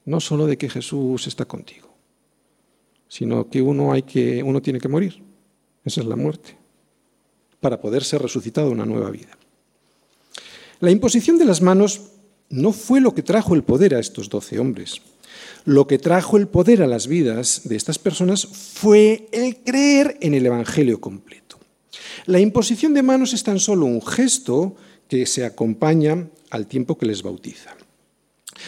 [0.05, 1.89] No solo de que Jesús está contigo,
[3.09, 5.23] sino que uno, hay que, uno tiene que morir.
[5.85, 6.57] Esa es la muerte.
[7.61, 9.39] Para poder ser resucitado a una nueva vida.
[10.81, 12.11] La imposición de las manos
[12.51, 15.01] no fue lo que trajo el poder a estos doce hombres.
[15.65, 20.35] Lo que trajo el poder a las vidas de estas personas fue el creer en
[20.35, 21.59] el Evangelio completo.
[22.27, 24.77] La imposición de manos es tan solo un gesto
[25.09, 27.77] que se acompaña al tiempo que les bautiza.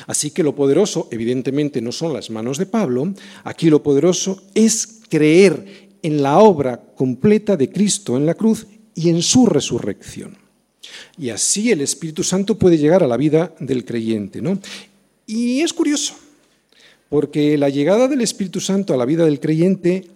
[0.06, 3.12] Así que lo poderoso, evidentemente, no son las manos de Pablo,
[3.44, 9.10] aquí lo poderoso es creer en la obra completa de Cristo en la cruz y
[9.10, 10.38] en su resurrección.
[11.18, 14.40] Y así el Espíritu Santo puede llegar a la vida del creyente.
[14.40, 14.58] ¿no?
[15.26, 16.14] Y es curioso,
[17.10, 20.08] porque la llegada del Espíritu Santo a la vida del creyente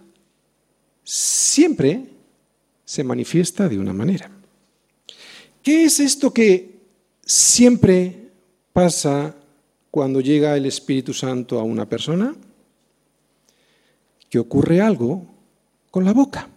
[1.02, 2.06] siempre
[2.84, 4.30] se manifiesta de una manera.
[5.62, 6.78] ¿Qué es esto que
[7.26, 8.30] siempre
[8.72, 9.34] pasa
[9.90, 12.34] cuando llega el Espíritu Santo a una persona?
[14.30, 15.26] Que ocurre algo
[15.90, 16.48] con la boca.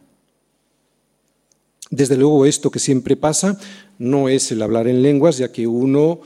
[1.89, 3.57] Desde luego esto que siempre pasa
[3.97, 6.21] no es el hablar en lenguas, ya que uno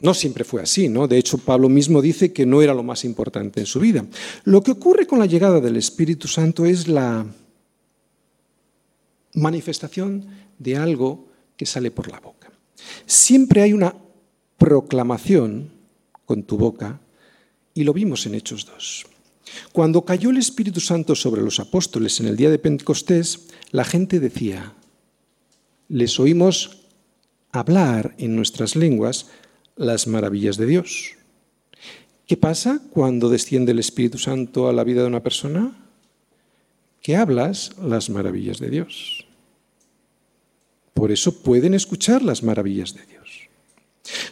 [0.00, 1.08] no siempre fue así, ¿no?
[1.08, 4.04] De hecho, Pablo mismo dice que no era lo más importante en su vida.
[4.44, 7.26] Lo que ocurre con la llegada del Espíritu Santo es la
[9.34, 10.26] manifestación
[10.58, 12.50] de algo que sale por la boca.
[13.06, 13.94] Siempre hay una
[14.58, 15.70] proclamación
[16.24, 17.00] con tu boca
[17.72, 19.06] y lo vimos en Hechos 2.
[19.72, 24.20] Cuando cayó el Espíritu Santo sobre los apóstoles en el día de Pentecostés, la gente
[24.20, 24.74] decía,
[25.88, 26.82] les oímos
[27.52, 29.28] hablar en nuestras lenguas
[29.76, 31.14] las maravillas de Dios.
[32.26, 35.76] ¿Qué pasa cuando desciende el Espíritu Santo a la vida de una persona?
[37.00, 39.26] Que hablas las maravillas de Dios.
[40.92, 43.48] Por eso pueden escuchar las maravillas de Dios.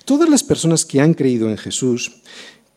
[0.05, 2.23] Todas las personas que han creído en Jesús,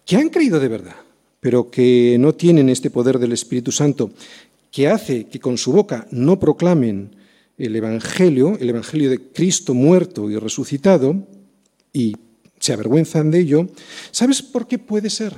[0.05, 0.97] que han creído de verdad,
[1.39, 4.11] pero que no tienen este poder del Espíritu Santo,
[4.71, 7.15] que hace que con su boca no proclamen
[7.57, 11.25] el Evangelio, el Evangelio de Cristo muerto y resucitado,
[11.93, 12.15] y
[12.59, 13.69] se avergüenzan de ello,
[14.11, 15.35] ¿sabes por qué puede ser?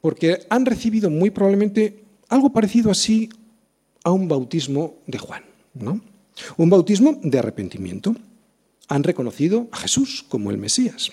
[0.00, 3.28] Porque han recibido muy probablemente algo parecido así
[4.02, 5.42] a un bautismo de Juan,
[5.74, 6.00] ¿no?
[6.56, 8.14] Un bautismo de arrepentimiento.
[8.88, 11.10] Han reconocido a Jesús como el Mesías,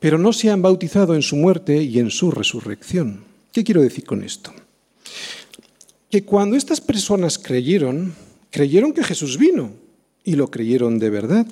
[0.00, 3.24] pero no se han bautizado en su muerte y en su resurrección.
[3.52, 4.52] ¿Qué quiero decir con esto?
[6.10, 8.14] Que cuando estas personas creyeron,
[8.50, 9.72] creyeron que Jesús vino
[10.24, 11.46] y lo creyeron de verdad,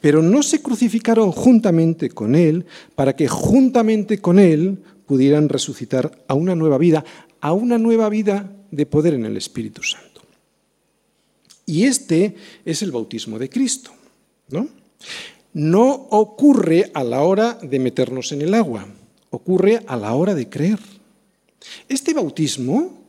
[0.00, 6.34] pero no se crucificaron juntamente con Él para que juntamente con Él pudieran resucitar a
[6.34, 7.04] una nueva vida,
[7.40, 10.22] a una nueva vida de poder en el Espíritu Santo.
[11.66, 13.90] Y este es el bautismo de Cristo,
[14.48, 14.68] ¿no?
[15.52, 18.86] No ocurre a la hora de meternos en el agua,
[19.30, 20.78] ocurre a la hora de creer.
[21.88, 23.02] Este bautismo,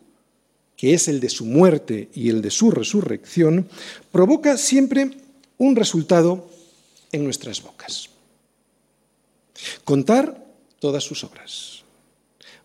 [0.75, 3.67] que es el de su muerte y el de su resurrección,
[4.11, 5.11] provoca siempre
[5.57, 6.48] un resultado
[7.11, 8.09] en nuestras bocas.
[9.83, 10.45] Contar
[10.79, 11.83] todas sus obras,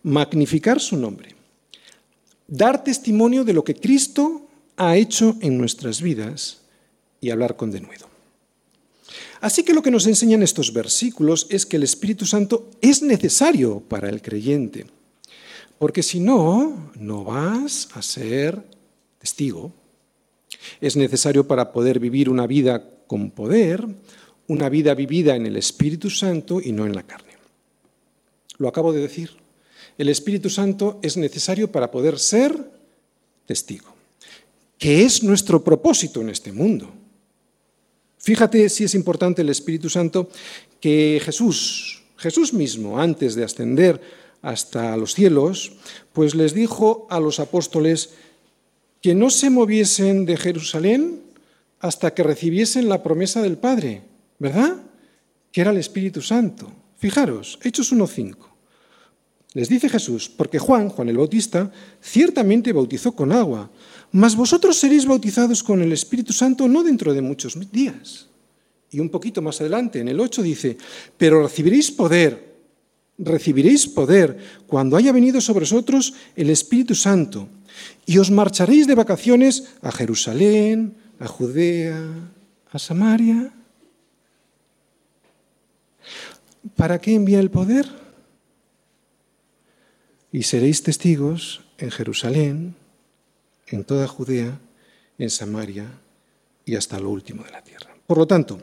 [0.03, 1.35] magnificar su nombre,
[2.47, 6.61] dar testimonio de lo que Cristo ha hecho en nuestras vidas
[7.21, 8.07] y hablar con denuedo.
[9.41, 13.79] Así que lo que nos enseñan estos versículos es que el Espíritu Santo es necesario
[13.79, 14.85] para el creyente,
[15.77, 18.63] porque si no, no vas a ser
[19.19, 19.71] testigo.
[20.79, 23.85] Es necesario para poder vivir una vida con poder,
[24.47, 27.33] una vida vivida en el Espíritu Santo y no en la carne.
[28.57, 29.31] Lo acabo de decir.
[29.97, 32.71] El Espíritu Santo es necesario para poder ser
[33.45, 33.93] testigo,
[34.77, 36.91] que es nuestro propósito en este mundo.
[38.17, 40.29] Fíjate si es importante el Espíritu Santo
[40.81, 44.01] que Jesús, Jesús mismo, antes de ascender
[44.41, 45.73] hasta los cielos,
[46.11, 48.11] pues les dijo a los apóstoles
[49.01, 51.21] que no se moviesen de Jerusalén
[51.79, 54.01] hasta que recibiesen la promesa del Padre,
[54.39, 54.77] ¿verdad?
[55.51, 56.71] Que era el Espíritu Santo.
[56.97, 58.55] Fijaros, Hechos 1.5.
[59.53, 61.71] Les dice Jesús, porque Juan, Juan el Bautista,
[62.01, 63.71] ciertamente bautizó con agua,
[64.11, 68.27] mas vosotros seréis bautizados con el Espíritu Santo no dentro de muchos días.
[68.91, 70.77] Y un poquito más adelante, en el 8 dice,
[71.17, 72.55] pero recibiréis poder,
[73.17, 77.47] recibiréis poder cuando haya venido sobre vosotros el Espíritu Santo,
[78.05, 82.03] y os marcharéis de vacaciones a Jerusalén, a Judea,
[82.71, 83.51] a Samaria.
[86.75, 87.87] ¿Para qué envía el poder?
[90.31, 92.75] Y seréis testigos en Jerusalén,
[93.67, 94.59] en toda Judea,
[95.17, 95.85] en Samaria
[96.65, 97.95] y hasta lo último de la tierra.
[98.07, 98.59] Por lo tanto,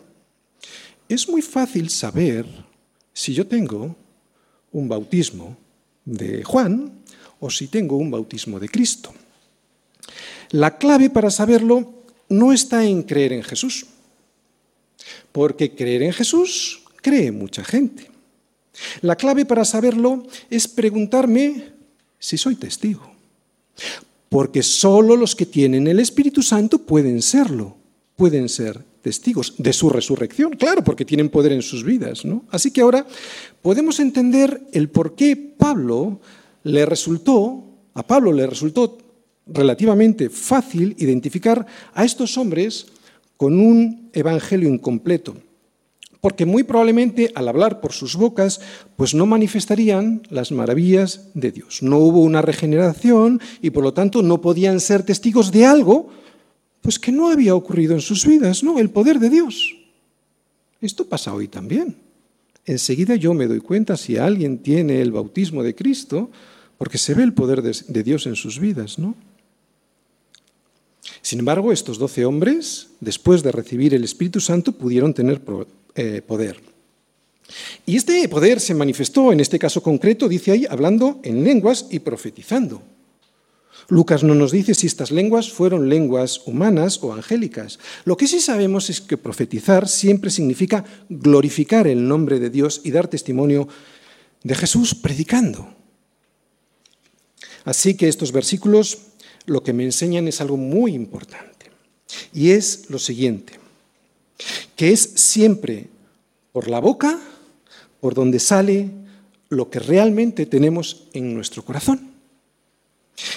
[1.08, 2.46] es muy fácil saber
[3.12, 3.94] si yo tengo
[4.72, 5.56] un bautismo
[6.04, 7.02] de Juan
[7.40, 9.12] o si tengo un bautismo de Cristo.
[10.50, 13.86] La clave para saberlo no está en creer en Jesús,
[15.32, 18.10] porque creer en Jesús cree mucha gente.
[19.02, 21.72] La clave para saberlo es preguntarme
[22.18, 23.12] si soy testigo
[24.32, 27.76] porque solo los que tienen el Espíritu Santo pueden serlo,
[28.16, 32.24] pueden ser testigos de su resurrección, claro, porque tienen poder en sus vidas.
[32.24, 32.46] ¿no?
[32.50, 33.06] Así que ahora
[33.60, 36.18] podemos entender el por qué Pablo
[36.62, 37.62] le resultó,
[37.92, 38.96] a Pablo le resultó
[39.46, 42.86] relativamente fácil identificar a estos hombres
[43.36, 45.36] con un evangelio incompleto
[46.22, 48.60] porque muy probablemente al hablar por sus bocas,
[48.94, 51.82] pues no manifestarían las maravillas de Dios.
[51.82, 56.10] No hubo una regeneración y por lo tanto no podían ser testigos de algo
[56.80, 58.78] pues que no había ocurrido en sus vidas, ¿no?
[58.78, 59.76] El poder de Dios.
[60.80, 61.96] Esto pasa hoy también.
[62.66, 66.30] Enseguida yo me doy cuenta si alguien tiene el bautismo de Cristo,
[66.78, 69.16] porque se ve el poder de, Dios en sus vidas, ¿no?
[71.32, 75.40] Sin embargo, estos doce hombres, después de recibir el Espíritu Santo, pudieron tener
[75.94, 76.60] eh, poder.
[77.86, 82.00] Y este poder se manifestó, en este caso concreto, dice ahí, hablando en lenguas y
[82.00, 82.82] profetizando.
[83.88, 87.78] Lucas no nos dice si estas lenguas fueron lenguas humanas o angélicas.
[88.04, 92.90] Lo que sí sabemos es que profetizar siempre significa glorificar el nombre de Dios y
[92.90, 93.68] dar testimonio
[94.42, 95.66] de Jesús predicando.
[97.64, 98.98] Así que estos versículos
[99.46, 101.70] lo que me enseñan es algo muy importante.
[102.32, 103.62] Y es lo siguiente
[104.76, 105.88] que es siempre
[106.52, 107.18] por la boca
[108.00, 108.90] por donde sale
[109.48, 112.10] lo que realmente tenemos en nuestro corazón.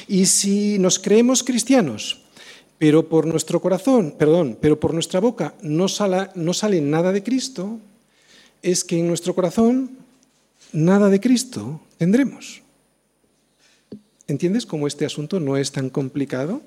[0.08, 2.24] Y si nos creemos cristianos,
[2.80, 7.22] pero por nuestro corazón, perdón, pero por nuestra boca no sale, no sale nada de
[7.22, 7.80] Cristo,
[8.64, 9.92] es que en nuestro corazón
[10.74, 12.64] nada de Cristo tendremos.
[14.28, 16.62] ¿Entiendes cómo este asunto no es tan complicado?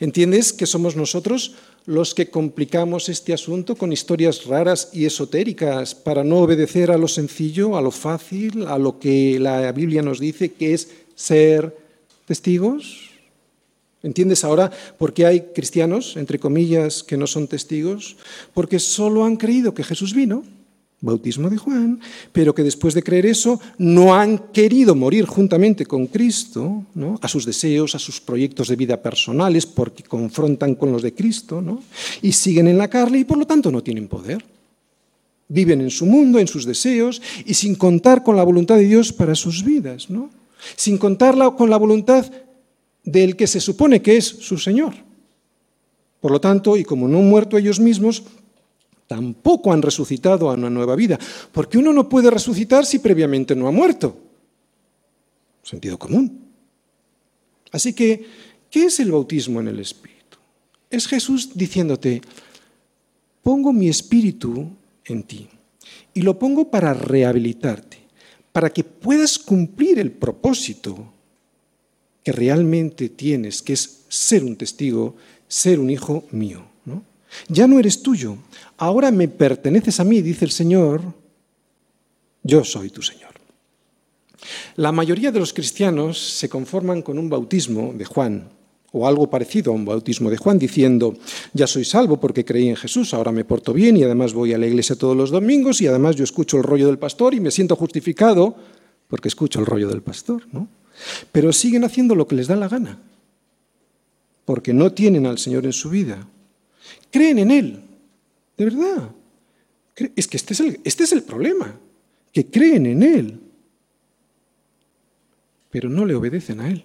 [0.00, 1.54] ¿Entiendes que somos nosotros
[1.86, 7.08] los que complicamos este asunto con historias raras y esotéricas para no obedecer a lo
[7.08, 11.76] sencillo, a lo fácil, a lo que la Biblia nos dice que es ser
[12.26, 13.10] testigos?
[14.02, 18.16] ¿Entiendes ahora por qué hay cristianos, entre comillas, que no son testigos?
[18.52, 20.44] Porque solo han creído que Jesús vino,
[21.04, 22.00] bautismo de Juan,
[22.32, 26.84] pero que después de creer eso no han querido morir juntamente con Cristo,
[27.20, 31.60] a sus deseos, a sus proyectos de vida personales, porque confrontan con los de Cristo,
[31.60, 31.82] ¿no?
[32.22, 34.44] y siguen en la carne y por lo tanto no tienen poder.
[35.48, 39.12] Viven en su mundo, en sus deseos, y sin contar con la voluntad de Dios
[39.12, 40.08] para sus vidas,
[40.74, 42.24] sin contar con la voluntad
[43.04, 44.94] del que se supone que es su Señor.
[46.20, 48.22] Por lo tanto, y como no han muerto ellos mismos,
[49.06, 51.18] tampoco han resucitado a una nueva vida,
[51.52, 54.16] porque uno no puede resucitar si previamente no ha muerto.
[55.62, 56.40] Sentido común.
[57.72, 58.26] Así que,
[58.70, 60.38] ¿qué es el bautismo en el Espíritu?
[60.90, 62.22] Es Jesús diciéndote,
[63.42, 64.68] pongo mi Espíritu
[65.04, 65.48] en ti
[66.12, 67.98] y lo pongo para rehabilitarte,
[68.52, 71.12] para que puedas cumplir el propósito
[72.22, 75.16] que realmente tienes, que es ser un testigo,
[75.48, 76.73] ser un hijo mío.
[77.48, 78.36] Ya no eres tuyo,
[78.76, 81.02] ahora me perteneces a mí, dice el Señor,
[82.42, 83.34] yo soy tu Señor.
[84.76, 88.48] La mayoría de los cristianos se conforman con un bautismo de Juan,
[88.92, 91.16] o algo parecido a un bautismo de Juan, diciendo,
[91.52, 94.58] ya soy salvo porque creí en Jesús, ahora me porto bien y además voy a
[94.58, 97.50] la iglesia todos los domingos y además yo escucho el rollo del pastor y me
[97.50, 98.54] siento justificado
[99.08, 100.68] porque escucho el rollo del pastor, ¿no?
[101.32, 102.98] Pero siguen haciendo lo que les da la gana,
[104.44, 106.28] porque no tienen al Señor en su vida.
[107.10, 107.80] Creen en Él,
[108.56, 109.10] de verdad.
[110.16, 111.78] Es que este es el, este es el problema,
[112.32, 113.40] que creen en Él,
[115.70, 116.84] pero no le obedecen a Él.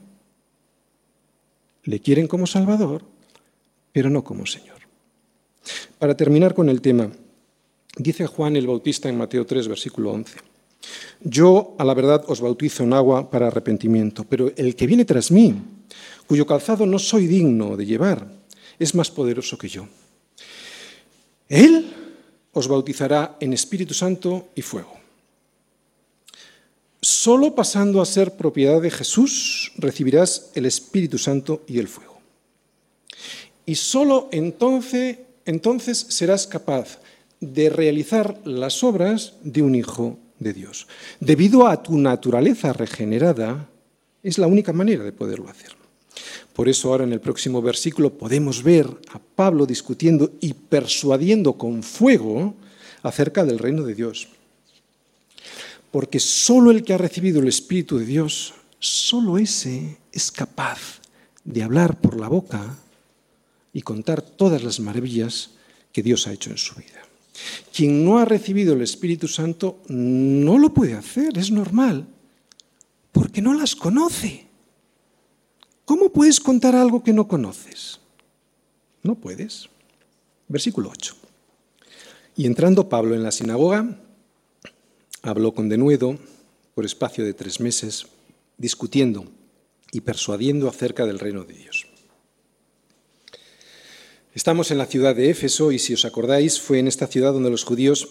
[1.83, 3.03] Le quieren como Salvador,
[3.91, 4.77] pero no como Señor.
[5.97, 7.11] Para terminar con el tema,
[7.97, 10.37] dice Juan el Bautista en Mateo 3, versículo 11.
[11.21, 15.31] Yo, a la verdad, os bautizo en agua para arrepentimiento, pero el que viene tras
[15.31, 15.55] mí,
[16.27, 18.31] cuyo calzado no soy digno de llevar,
[18.77, 19.87] es más poderoso que yo.
[21.49, 21.91] Él
[22.53, 24.93] os bautizará en Espíritu Santo y fuego.
[27.01, 32.19] Solo pasando a ser propiedad de Jesús recibirás el Espíritu Santo y el fuego.
[33.65, 36.99] Y solo entonces, entonces serás capaz
[37.39, 40.87] de realizar las obras de un hijo de Dios.
[41.19, 43.69] Debido a tu naturaleza regenerada,
[44.23, 45.78] es la única manera de poderlo hacer.
[46.53, 51.83] Por eso ahora en el próximo versículo podemos ver a Pablo discutiendo y persuadiendo con
[51.83, 52.55] fuego
[53.03, 54.27] acerca del reino de Dios.
[55.91, 60.99] Porque solo el que ha recibido el Espíritu de Dios, solo ese es capaz
[61.43, 62.77] de hablar por la boca
[63.73, 65.51] y contar todas las maravillas
[65.91, 67.01] que Dios ha hecho en su vida.
[67.73, 72.05] Quien no ha recibido el Espíritu Santo no lo puede hacer, es normal,
[73.11, 74.48] porque no las conoce.
[75.89, 77.99] ¿Cómo puedes contar algo que no conoces?
[79.01, 79.69] No puedes.
[80.47, 81.15] Versículo 8.
[82.37, 83.99] Y entrando Pablo en la sinagoga,
[85.23, 86.19] habló con denuedo
[86.75, 88.05] por espacio de tres meses,
[88.59, 89.25] discutiendo
[89.91, 91.87] y persuadiendo acerca del reino de Dios.
[94.35, 97.49] Estamos en la ciudad de Éfeso y si os acordáis fue en esta ciudad donde
[97.49, 98.09] los judíos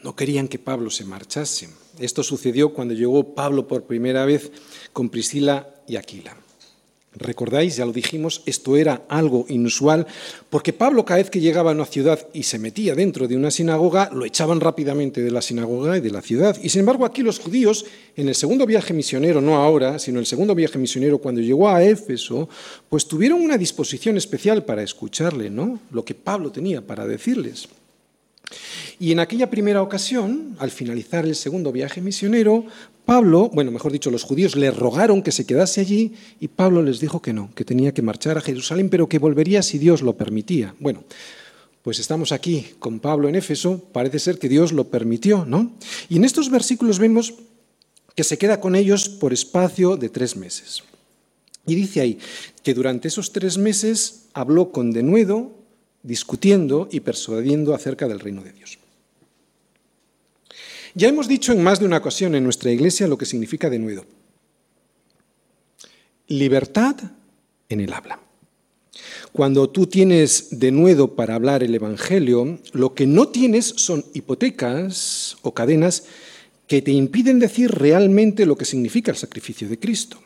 [0.00, 1.70] no querían que Pablo se marchase.
[1.98, 4.52] Esto sucedió cuando llegó Pablo por primera vez
[4.92, 6.45] con Priscila y Aquila.
[7.18, 10.06] Recordáis, ya lo dijimos, esto era algo inusual,
[10.50, 13.50] porque Pablo cada vez que llegaba a una ciudad y se metía dentro de una
[13.50, 16.56] sinagoga, lo echaban rápidamente de la sinagoga y de la ciudad.
[16.62, 17.86] Y sin embargo aquí los judíos,
[18.16, 21.82] en el segundo viaje misionero, no ahora, sino el segundo viaje misionero, cuando llegó a
[21.82, 22.48] Éfeso,
[22.88, 25.80] pues tuvieron una disposición especial para escucharle, ¿no?
[25.90, 27.68] Lo que Pablo tenía para decirles.
[28.98, 32.64] Y en aquella primera ocasión, al finalizar el segundo viaje misionero,
[33.04, 36.98] Pablo, bueno, mejor dicho, los judíos le rogaron que se quedase allí y Pablo les
[36.98, 40.16] dijo que no, que tenía que marchar a Jerusalén, pero que volvería si Dios lo
[40.16, 40.74] permitía.
[40.80, 41.04] Bueno,
[41.82, 45.72] pues estamos aquí con Pablo en Éfeso, parece ser que Dios lo permitió, ¿no?
[46.08, 47.34] Y en estos versículos vemos
[48.16, 50.82] que se queda con ellos por espacio de tres meses.
[51.64, 52.18] Y dice ahí
[52.64, 55.52] que durante esos tres meses habló con denuedo,
[56.02, 58.78] discutiendo y persuadiendo acerca del reino de Dios.
[60.96, 64.06] Ya hemos dicho en más de una ocasión en nuestra iglesia lo que significa denuedo.
[66.26, 66.96] Libertad
[67.68, 68.18] en el habla.
[69.30, 75.52] Cuando tú tienes denuedo para hablar el Evangelio, lo que no tienes son hipotecas o
[75.52, 76.04] cadenas
[76.66, 80.18] que te impiden decir realmente lo que significa el sacrificio de Cristo.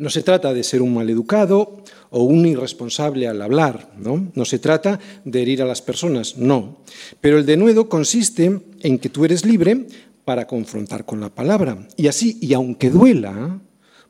[0.00, 4.32] No se trata de ser un maleducado o un irresponsable al hablar, ¿no?
[4.34, 6.78] No se trata de herir a las personas, no.
[7.20, 9.86] Pero el denuedo consiste en que tú eres libre
[10.24, 11.86] para confrontar con la palabra.
[11.98, 13.60] Y así, y aunque duela,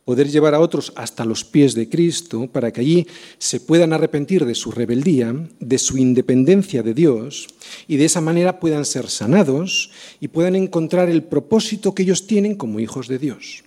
[0.04, 4.44] poder llevar a otros hasta los pies de Cristo para que allí se puedan arrepentir
[4.44, 7.48] de su rebeldía, de su independencia de Dios,
[7.88, 12.54] y de esa manera puedan ser sanados y puedan encontrar el propósito que ellos tienen
[12.54, 13.64] como hijos de Dios.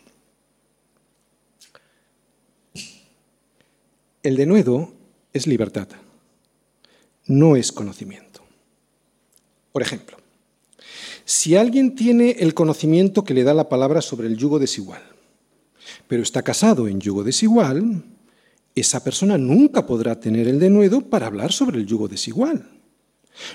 [4.23, 4.93] El denuedo
[5.33, 5.89] es libertad,
[7.27, 8.41] no es conocimiento.
[9.73, 10.17] Por ejemplo,
[11.25, 15.01] si alguien tiene el conocimiento que le da la palabra sobre el yugo desigual,
[16.07, 18.01] pero está casado en yugo desigual,
[18.75, 22.65] esa persona nunca podrá tener el denuedo para hablar sobre el yugo desigual.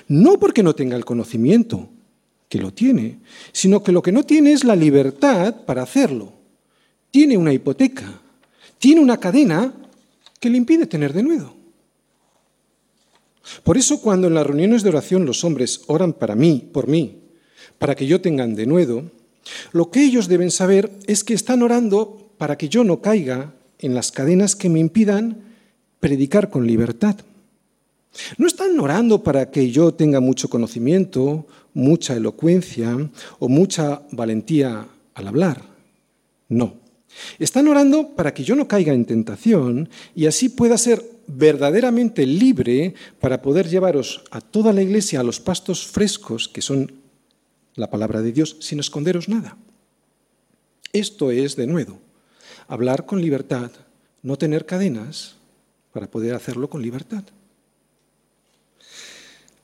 [0.07, 1.89] No porque no tenga el conocimiento,
[2.47, 3.19] que lo tiene,
[3.53, 6.33] sino que lo que no tiene es la libertad para hacerlo.
[7.11, 8.21] Tiene una hipoteca,
[8.77, 9.73] tiene una cadena
[10.39, 11.55] que le impide tener denuedo.
[13.63, 17.19] Por eso cuando en las reuniones de oración los hombres oran para mí, por mí,
[17.77, 19.11] para que yo tenga denuedo,
[19.71, 23.93] lo que ellos deben saber es que están orando para que yo no caiga en
[23.93, 25.43] las cadenas que me impidan
[25.99, 27.17] predicar con libertad.
[28.37, 33.09] No están orando para que yo tenga mucho conocimiento, mucha elocuencia
[33.39, 35.61] o mucha valentía al hablar.
[36.47, 36.88] No.
[37.39, 42.95] Están orando para que yo no caiga en tentación y así pueda ser verdaderamente libre
[43.19, 46.91] para poder llevaros a toda la iglesia a los pastos frescos, que son
[47.75, 49.57] la palabra de Dios, sin esconderos nada.
[50.91, 51.99] Esto es de nuevo,
[52.67, 53.71] hablar con libertad,
[54.23, 55.35] no tener cadenas
[55.93, 57.23] para poder hacerlo con libertad.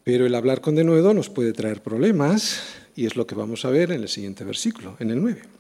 [0.04, 2.62] Pero el hablar con denuedo nos puede traer problemas
[2.96, 5.55] y es lo que vamos a ver en el siguiente versículo, en el 9.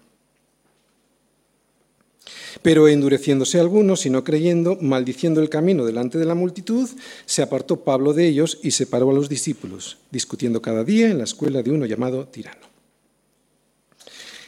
[2.61, 6.89] Pero endureciéndose algunos y no creyendo, maldiciendo el camino delante de la multitud,
[7.25, 11.25] se apartó Pablo de ellos y separó a los discípulos, discutiendo cada día en la
[11.25, 12.65] escuela de uno llamado tirano.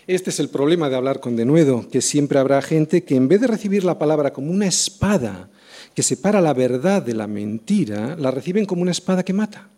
[0.08, 3.41] Este es el problema de hablar con denuedo, que siempre habrá gente que en vez
[3.41, 5.49] de recibir la palabra como una espada
[5.93, 9.70] que separa la verdad de la mentira, la reciben como una espada que mata.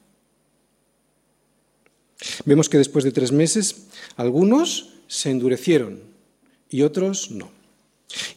[2.46, 6.02] Vemos que después de tres meses algunos se endurecieron
[6.70, 7.50] y otros no.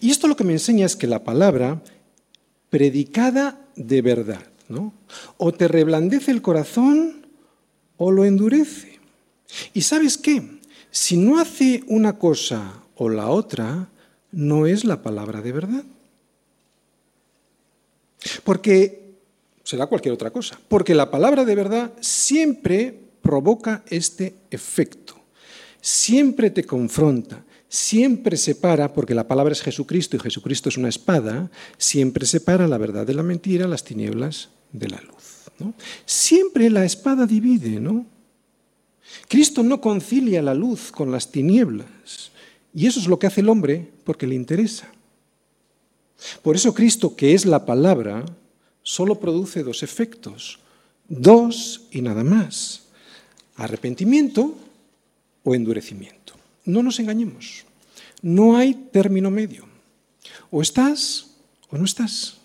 [0.01, 1.83] Y esto lo que me enseña es que la palabra
[2.71, 4.93] predicada de verdad, ¿no?
[5.37, 7.27] O te reblandece el corazón
[7.97, 8.99] o lo endurece.
[9.73, 10.61] ¿Y sabes qué?
[10.91, 13.89] Si no hace una cosa o la otra,
[14.31, 15.85] no es la palabra de verdad.
[18.45, 19.15] Porque
[19.63, 20.59] será cualquier otra cosa.
[20.69, 25.22] Porque la palabra de verdad siempre provoca este efecto.
[25.85, 31.51] Siempre te confronta, siempre separa, porque la palabra es Jesucristo y Jesucristo es una espada,
[31.77, 35.51] siempre separa la verdad de la mentira, las tinieblas de la luz.
[36.07, 38.07] Siempre la espada divide, ¿no?
[39.27, 42.31] Cristo no concilia la luz con las tinieblas.
[42.73, 44.89] Y eso es lo que hace el hombre porque le interesa.
[46.43, 48.25] Por eso Cristo, que es la palabra,
[48.85, 50.61] solo produce dos efectos.
[51.09, 52.85] Dos y nada más.
[53.57, 54.57] Arrepentimiento
[55.45, 56.35] o endurecimiento.
[56.65, 57.65] No nos engañemos.
[58.23, 59.67] No hay término medio.
[60.51, 61.35] O estás
[61.71, 62.39] o no estás.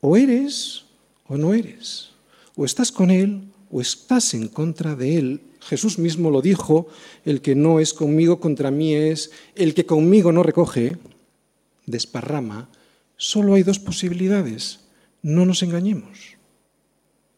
[0.00, 0.84] O eres
[1.26, 2.10] o no eres.
[2.54, 5.40] O estás con Él o estás en contra de Él.
[5.60, 6.88] Jesús mismo lo dijo,
[7.24, 10.98] el que no es conmigo contra mí es, el que conmigo no recoge,
[11.86, 12.68] desparrama.
[13.16, 14.80] Solo hay dos posibilidades.
[15.22, 16.36] No nos engañemos.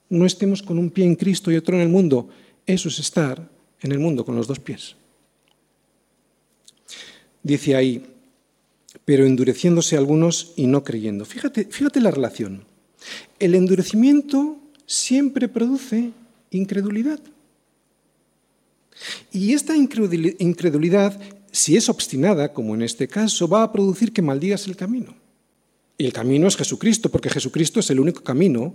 [0.08, 2.28] No estemos con un pie en Cristo y otro en el mundo.
[2.66, 4.96] Eso es estar en el mundo con los dos pies.
[7.42, 8.04] Dice ahí,
[9.04, 11.24] pero endureciéndose algunos y no creyendo.
[11.24, 12.64] Fíjate, fíjate la relación.
[13.38, 16.12] El endurecimiento siempre produce
[16.50, 17.20] incredulidad.
[19.32, 21.20] Y esta incredulidad,
[21.50, 25.14] si es obstinada, como en este caso, va a producir que maldigas el camino.
[25.98, 28.74] Y el camino es Jesucristo, porque Jesucristo es el único camino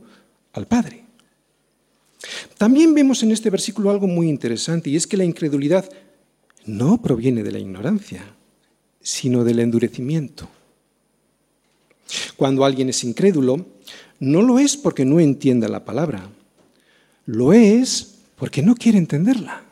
[0.53, 1.08] al Padre.
[2.57, 5.89] También vemos en este versículo algo muy interesante, y es que la incredulidad
[6.65, 8.35] no proviene de la ignorancia,
[9.01, 10.49] sino del endurecimiento.
[12.35, 13.65] Cuando alguien es incrédulo,
[14.19, 16.29] no lo es porque no entienda la palabra,
[17.25, 19.63] lo es porque no quiere entenderla.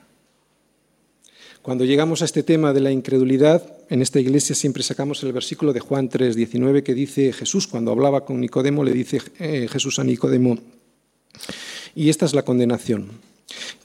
[1.62, 5.74] Cuando llegamos a este tema de la incredulidad, en esta iglesia siempre sacamos el versículo
[5.74, 10.00] de Juan 3, 19 que dice Jesús, cuando hablaba con Nicodemo, le dice eh, Jesús
[10.00, 10.58] a Nicodemo,
[11.98, 13.08] y esta es la condenación,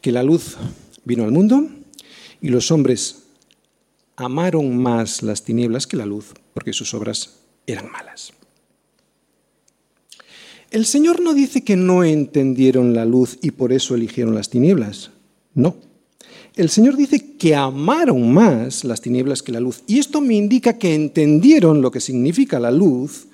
[0.03, 0.59] que la luz
[1.07, 1.67] vino al mundo
[2.43, 3.23] y los hombres
[4.17, 8.35] amaron más las tinieblas que la luz, porque sus obras eran malas.
[10.71, 15.11] El Señor no dice que no entendieron la luz y por eso eligieron las tinieblas.
[15.55, 15.77] No.
[16.55, 19.85] El Señor dice que amaron más las tinieblas que la luz.
[19.87, 23.29] Y esto me indica que entendieron lo que significa la luz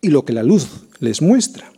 [0.00, 0.68] y lo que la luz
[1.00, 1.72] les muestra.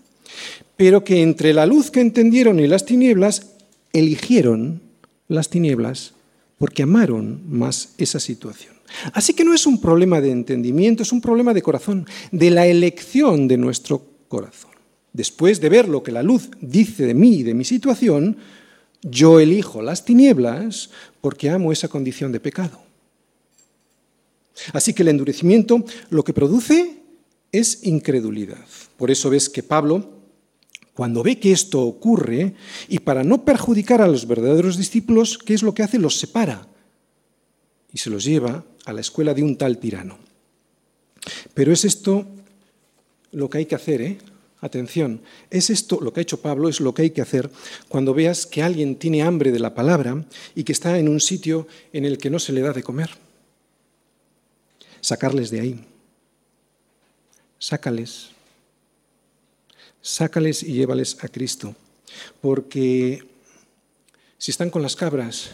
[0.80, 3.50] Pero que entre la luz que entendieron y las tinieblas,
[3.92, 4.80] eligieron
[5.28, 6.14] las tinieblas
[6.56, 8.72] porque amaron más esa situación.
[9.12, 12.66] Así que no es un problema de entendimiento, es un problema de corazón, de la
[12.66, 14.70] elección de nuestro corazón.
[15.12, 18.38] Después de ver lo que la luz dice de mí y de mi situación,
[19.02, 20.88] yo elijo las tinieblas
[21.20, 22.80] porque amo esa condición de pecado.
[24.72, 27.02] Así que el endurecimiento lo que produce
[27.52, 28.64] es incredulidad.
[28.96, 30.19] Por eso ves que Pablo,
[30.94, 32.54] cuando ve que esto ocurre,
[32.88, 35.98] y para no perjudicar a los verdaderos discípulos, ¿qué es lo que hace?
[35.98, 36.66] Los separa
[37.92, 40.18] y se los lleva a la escuela de un tal tirano.
[41.54, 42.26] Pero es esto
[43.32, 44.18] lo que hay que hacer, ¿eh?
[44.62, 47.50] Atención, es esto lo que ha hecho Pablo, es lo que hay que hacer
[47.88, 51.66] cuando veas que alguien tiene hambre de la palabra y que está en un sitio
[51.94, 53.10] en el que no se le da de comer.
[55.00, 55.84] Sacarles de ahí.
[57.58, 58.32] Sácales.
[60.02, 61.74] Sácales y llévales a Cristo.
[62.40, 63.22] Porque
[64.38, 65.50] si están con las cabras,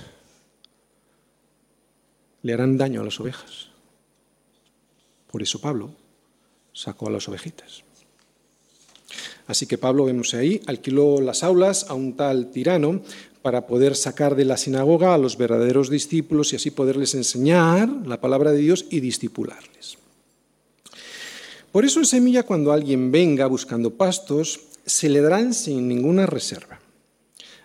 [2.43, 3.69] le harán daño a las ovejas.
[5.31, 5.91] Por eso Pablo
[6.73, 7.83] sacó a las ovejitas.
[9.47, 13.03] Así que Pablo, vemos ahí, alquiló las aulas a un tal tirano
[13.43, 18.21] para poder sacar de la sinagoga a los verdaderos discípulos y así poderles enseñar la
[18.21, 19.99] palabra de Dios y discipularles.
[21.77, 26.81] Por eso en Semilla, cuando alguien venga buscando pastos, se le darán sin ninguna reserva.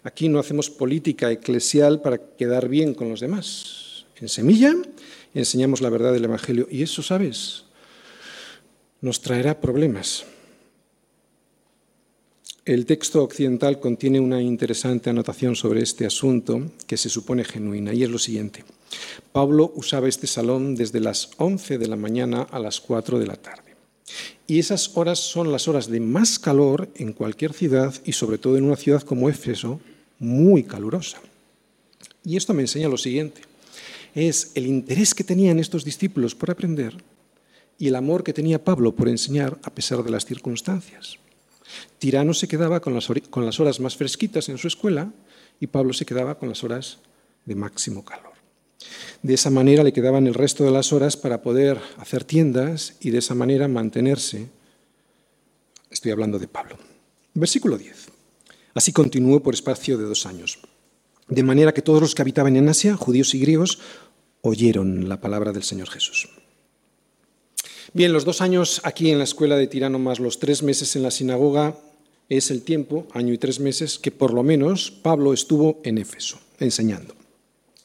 [0.04, 4.06] Aquí no hacemos política eclesial para quedar bien con los demás.
[4.20, 4.76] En Semilla
[5.34, 7.64] enseñamos la verdad del Evangelio y eso, ¿sabes?
[9.00, 10.26] Nos traerá problemas.
[12.66, 18.04] El texto occidental contiene una interesante anotación sobre este asunto que se supone genuina y
[18.04, 18.66] es lo siguiente.
[19.32, 23.38] Pablo usaba este salón desde las 11 de la mañana a las 4 de la
[23.38, 23.71] tarde.
[24.52, 28.58] Y esas horas son las horas de más calor en cualquier ciudad y sobre todo
[28.58, 29.80] en una ciudad como Éfeso,
[30.20, 31.22] muy calurosa.
[32.26, 33.44] Y esto me enseña lo siguiente.
[34.14, 36.98] Es el interés que tenían estos discípulos por aprender
[37.80, 41.16] y el amor que tenía Pablo por enseñar a pesar de las circunstancias.
[41.98, 43.10] Tirano se quedaba con las,
[43.62, 45.14] horas más fresquitas en su escuela
[45.62, 46.98] y Pablo se quedaba con las horas
[47.46, 48.31] de máximo calor.
[49.22, 53.12] De esa manera le quedaban el resto de las horas para poder hacer tiendas y
[53.12, 54.50] de esa manera mantenerse.
[55.90, 56.78] Estoy hablando de Pablo.
[57.34, 58.08] Versículo 10.
[58.74, 60.60] Así continuó por espacio de dos años.
[61.28, 63.80] De manera que todos los que habitaban en Asia, judíos y griegos,
[64.42, 66.30] oyeron la palabra del Señor Jesús.
[67.94, 71.04] Bien, los dos años aquí en la escuela de Tirano más los tres meses en
[71.04, 71.78] la sinagoga
[72.30, 76.40] es el tiempo, año y tres meses, que por lo menos Pablo estuvo en Éfeso
[76.60, 77.21] enseñando.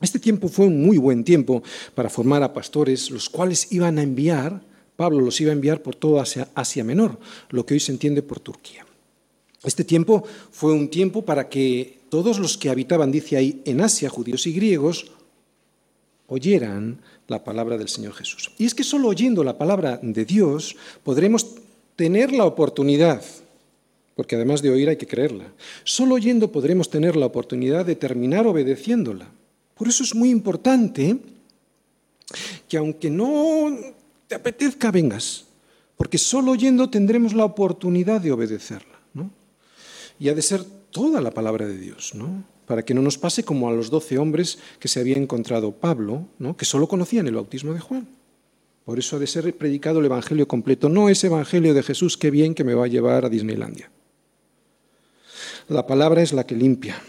[0.00, 1.62] Este tiempo fue un muy buen tiempo
[1.94, 4.60] para formar a pastores, los cuales iban a enviar,
[4.96, 7.18] Pablo los iba a enviar por toda Asia, Asia Menor,
[7.50, 8.84] lo que hoy se entiende por Turquía.
[9.64, 14.08] Este tiempo fue un tiempo para que todos los que habitaban, dice ahí, en Asia,
[14.08, 15.10] judíos y griegos,
[16.28, 18.52] oyeran la palabra del Señor Jesús.
[18.58, 21.56] Y es que solo oyendo la palabra de Dios podremos
[21.96, 23.22] tener la oportunidad,
[24.14, 25.52] porque además de oír hay que creerla,
[25.84, 29.28] solo oyendo podremos tener la oportunidad de terminar obedeciéndola.
[29.76, 31.18] Por eso es muy importante
[32.68, 33.76] que aunque no
[34.26, 35.44] te apetezca, vengas,
[35.96, 38.98] porque solo oyendo tendremos la oportunidad de obedecerla.
[39.14, 39.30] ¿no?
[40.18, 42.44] Y ha de ser toda la palabra de Dios, ¿no?
[42.66, 46.26] para que no nos pase como a los doce hombres que se había encontrado Pablo,
[46.38, 46.56] ¿no?
[46.56, 48.08] que solo conocían el bautismo de Juan.
[48.84, 52.30] Por eso ha de ser predicado el Evangelio completo, no ese Evangelio de Jesús, qué
[52.30, 53.90] bien que me va a llevar a Disneylandia.
[55.68, 57.02] La palabra es la que limpia.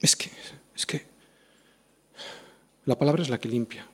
[0.00, 0.30] Es que,
[0.76, 1.02] es que,
[2.86, 3.86] la palabra es la que limpia.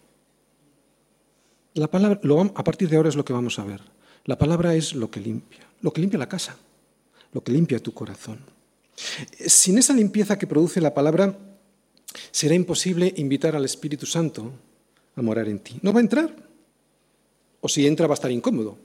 [1.74, 2.20] La palabra,
[2.55, 3.80] a partir de ahora es lo que vamos a ver.
[4.24, 6.57] La palabra es lo que limpia, lo que limpia la casa,
[7.32, 8.41] lo que limpia tu corazón.
[9.47, 11.38] Sin esa limpieza que produce la palabra,
[12.30, 14.53] será imposible invitar al Espíritu Santo
[15.16, 15.78] a morar en ti.
[15.82, 16.34] No va a entrar.
[17.61, 18.78] O si entra va a estar incómodo,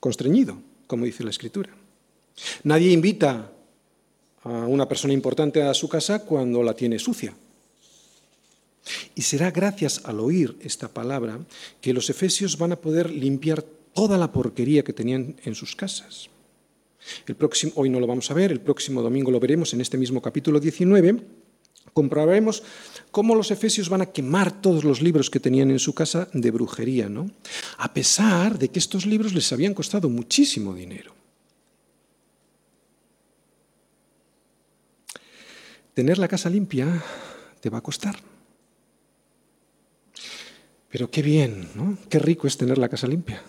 [0.00, 1.70] constreñido, como dice la Escritura.
[2.64, 3.50] Nadie invita
[4.44, 7.34] a una persona importante a su casa cuando la tiene sucia.
[9.14, 11.40] Y será gracias al oír esta palabra
[11.80, 13.62] que los efesios van a poder limpiar
[13.94, 16.28] toda la porquería que tenían en sus casas.
[17.26, 19.96] El próximo, hoy no lo vamos a ver, el próximo domingo lo veremos en este
[19.96, 21.20] mismo capítulo 19,
[21.92, 22.62] comprobaremos
[23.10, 26.50] cómo los efesios van a quemar todos los libros que tenían en su casa de
[26.50, 27.30] brujería, ¿no?
[27.78, 31.14] A pesar de que estos libros les habían costado muchísimo dinero.
[35.94, 37.02] Tener la casa limpia
[37.60, 38.16] te va a costar.
[40.90, 41.98] Pero qué bien, ¿no?
[42.08, 43.42] Qué rico es tener la casa limpia.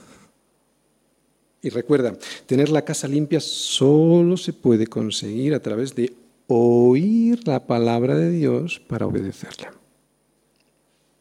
[1.61, 6.13] Y recuerda, tener la casa limpia solo se puede conseguir a través de
[6.47, 9.73] oír la palabra de Dios para obedecerla.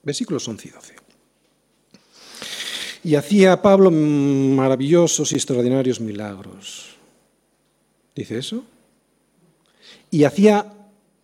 [0.02, 0.94] Versículos 11 y 12.
[3.04, 6.96] Y hacía Pablo maravillosos y extraordinarios milagros.
[8.14, 8.64] ¿Dice eso?
[10.10, 10.72] Y hacía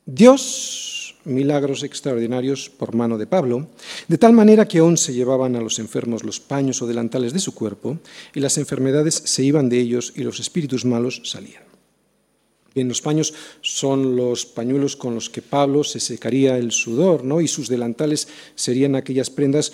[0.07, 3.69] Dios milagros extraordinarios por mano de Pablo,
[4.09, 7.41] de tal manera que aún se llevaban a los enfermos los paños o delantales de
[7.41, 7.99] su cuerpo,
[8.35, 11.65] y las enfermedades se iban de ellos y los espíritus malos salían.
[12.75, 17.41] Bien, los paños son los pañuelos con los que Pablo se secaría el sudor, ¿no?
[17.41, 19.73] Y sus delantales serían aquellas prendas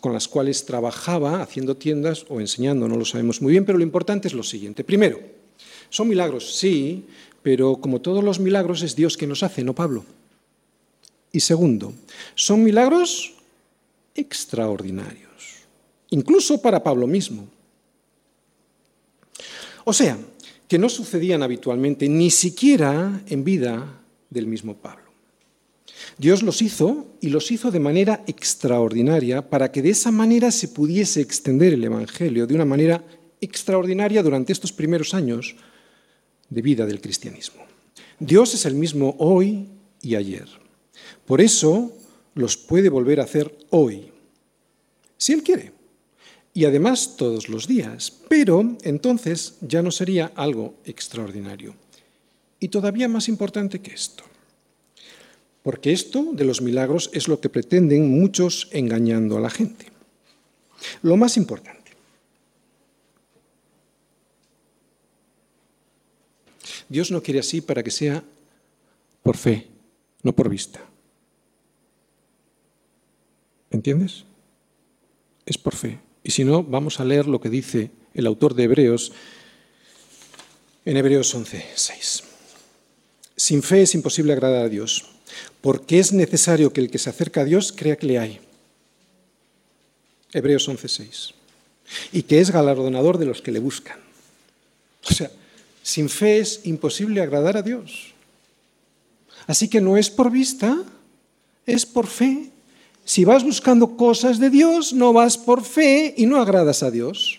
[0.00, 3.84] con las cuales trabajaba haciendo tiendas o enseñando, no lo sabemos muy bien, pero lo
[3.84, 4.84] importante es lo siguiente.
[4.84, 5.18] Primero,
[5.88, 7.06] son milagros, sí,
[7.42, 10.04] pero como todos los milagros es Dios que nos hace, no Pablo.
[11.36, 11.92] Y segundo,
[12.34, 13.34] son milagros
[14.14, 15.66] extraordinarios,
[16.08, 17.46] incluso para Pablo mismo.
[19.84, 20.16] O sea,
[20.66, 25.04] que no sucedían habitualmente, ni siquiera en vida del mismo Pablo.
[26.16, 30.68] Dios los hizo y los hizo de manera extraordinaria para que de esa manera se
[30.68, 33.04] pudiese extender el Evangelio de una manera
[33.42, 35.54] extraordinaria durante estos primeros años
[36.48, 37.62] de vida del cristianismo.
[38.18, 39.66] Dios es el mismo hoy
[40.00, 40.65] y ayer.
[41.26, 41.92] Por eso
[42.34, 44.12] los puede volver a hacer hoy,
[45.18, 45.72] si Él quiere,
[46.54, 51.74] y además todos los días, pero entonces ya no sería algo extraordinario.
[52.60, 54.24] Y todavía más importante que esto,
[55.62, 59.86] porque esto de los milagros es lo que pretenden muchos engañando a la gente.
[61.02, 61.92] Lo más importante,
[66.88, 68.22] Dios no quiere así para que sea
[69.22, 69.66] por fe,
[70.22, 70.80] no por vista.
[73.76, 74.24] ¿Entiendes?
[75.44, 75.98] Es por fe.
[76.24, 79.12] Y si no, vamos a leer lo que dice el autor de Hebreos
[80.86, 82.22] en Hebreos 11, 6.
[83.36, 85.04] Sin fe es imposible agradar a Dios,
[85.60, 88.40] porque es necesario que el que se acerca a Dios crea que le hay.
[90.32, 91.34] Hebreos 11, 6.
[92.12, 93.98] Y que es galardonador de los que le buscan.
[95.04, 95.30] O sea,
[95.82, 98.14] sin fe es imposible agradar a Dios.
[99.46, 100.82] Así que no es por vista,
[101.66, 102.52] es por fe.
[103.06, 107.38] Si vas buscando cosas de Dios, no vas por fe y no agradas a Dios.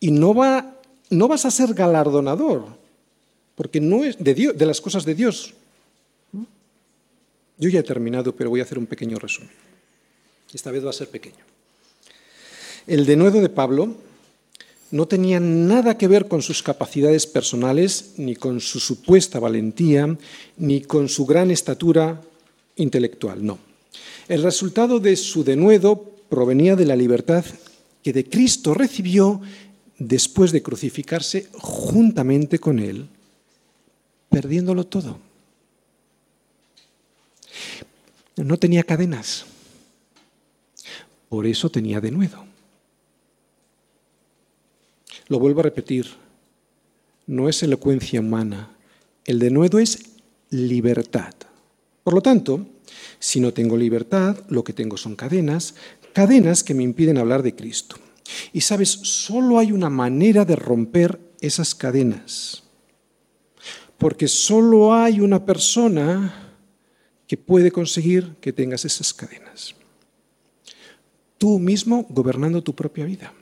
[0.00, 0.80] Y no, va,
[1.10, 2.64] no vas a ser galardonador,
[3.54, 5.52] porque no es de, Dios, de las cosas de Dios.
[7.58, 9.52] Yo ya he terminado, pero voy a hacer un pequeño resumen.
[10.52, 11.44] Esta vez va a ser pequeño.
[12.86, 13.94] El denuedo de Pablo
[14.90, 20.16] no tenía nada que ver con sus capacidades personales, ni con su supuesta valentía,
[20.56, 22.22] ni con su gran estatura
[22.76, 23.58] intelectual, no.
[24.28, 27.44] El resultado de su denuedo provenía de la libertad
[28.02, 29.40] que de Cristo recibió
[29.98, 33.08] después de crucificarse juntamente con Él,
[34.30, 35.18] perdiéndolo todo.
[38.36, 39.44] No tenía cadenas,
[41.28, 42.44] por eso tenía denuedo.
[45.28, 46.06] Lo vuelvo a repetir,
[47.26, 48.70] no es elocuencia humana,
[49.24, 49.98] el denuedo es
[50.50, 51.34] libertad.
[52.02, 52.66] Por lo tanto,
[53.18, 55.74] si no tengo libertad, lo que tengo son cadenas,
[56.12, 57.96] cadenas que me impiden hablar de Cristo.
[58.52, 62.62] Y sabes, solo hay una manera de romper esas cadenas.
[63.98, 66.56] Porque solo hay una persona
[67.26, 69.74] que puede conseguir que tengas esas cadenas.
[71.38, 73.32] Tú mismo gobernando tu propia vida.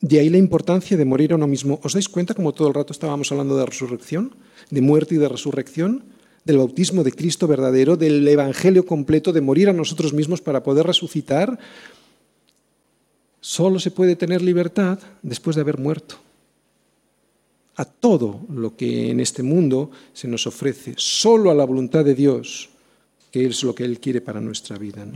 [0.00, 1.78] De ahí la importancia de morir a uno mismo.
[1.82, 4.34] ¿Os dais cuenta como todo el rato estábamos hablando de resurrección,
[4.70, 6.04] de muerte y de resurrección?
[6.44, 10.86] Del bautismo de Cristo verdadero, del Evangelio completo, de morir a nosotros mismos para poder
[10.86, 11.58] resucitar,
[13.40, 16.16] solo se puede tener libertad después de haber muerto.
[17.76, 22.14] A todo lo que en este mundo se nos ofrece, solo a la voluntad de
[22.14, 22.68] Dios,
[23.30, 25.06] que es lo que Él quiere para nuestra vida.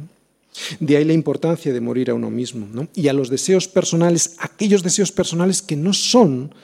[0.78, 2.66] De ahí la importancia de morir a uno mismo.
[2.94, 6.54] Y a los deseos personales, aquellos deseos personales que no son,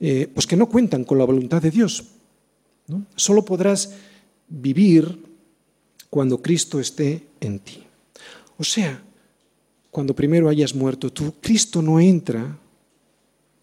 [0.00, 2.04] eh, pues que no cuentan con la voluntad de Dios,
[3.16, 3.92] Solo podrás
[4.48, 5.18] vivir
[6.10, 7.84] cuando Cristo esté en ti.
[8.56, 9.02] O sea,
[9.90, 12.56] cuando primero hayas muerto tú, Cristo no entra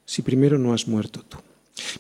[0.06, 1.38] si primero no has muerto tú.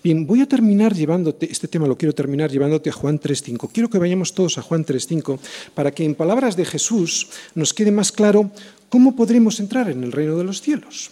[0.03, 3.69] Bien, voy a terminar llevándote, este tema lo quiero terminar llevándote a Juan 3.5.
[3.73, 5.39] Quiero que vayamos todos a Juan 3.5
[5.73, 8.51] para que en palabras de Jesús nos quede más claro
[8.89, 11.11] cómo podremos entrar en el reino de los cielos.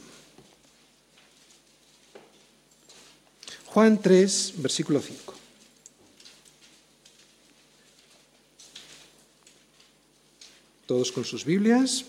[3.65, 5.32] Juan 3, versículo 5.
[10.93, 12.05] Todos con sus Biblias.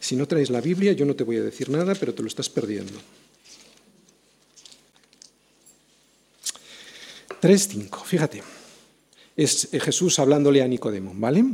[0.00, 2.28] Si no traes la Biblia, yo no te voy a decir nada, pero te lo
[2.28, 2.94] estás perdiendo.
[7.42, 8.42] 3.5, fíjate.
[9.36, 11.44] Es Jesús hablándole a Nicodemo, ¿vale?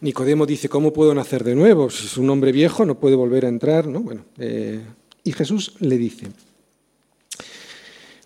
[0.00, 1.88] Nicodemo dice, ¿cómo puedo nacer de nuevo?
[1.88, 4.00] Si es un hombre viejo, no puede volver a entrar, ¿no?
[4.00, 4.80] Bueno, eh,
[5.22, 6.26] y Jesús le dice,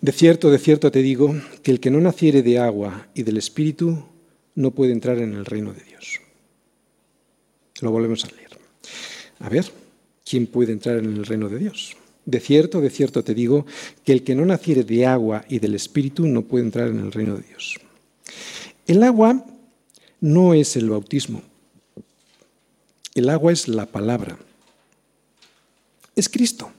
[0.01, 3.37] de cierto, de cierto te digo, que el que no naciere de agua y del
[3.37, 4.03] Espíritu
[4.55, 6.24] no puede entrar en el reino de Dios.
[7.81, 8.49] Lo volvemos a leer.
[9.39, 9.71] A ver,
[10.23, 11.95] ¿quién puede entrar en el reino de Dios?
[12.25, 13.65] De cierto, de cierto te digo,
[14.03, 17.11] que el que no naciere de agua y del Espíritu no puede entrar en el
[17.11, 17.79] reino de Dios.
[18.87, 19.45] El agua
[20.21, 21.43] no es el bautismo.
[23.13, 24.37] El agua es la palabra.
[26.15, 26.71] Es Cristo.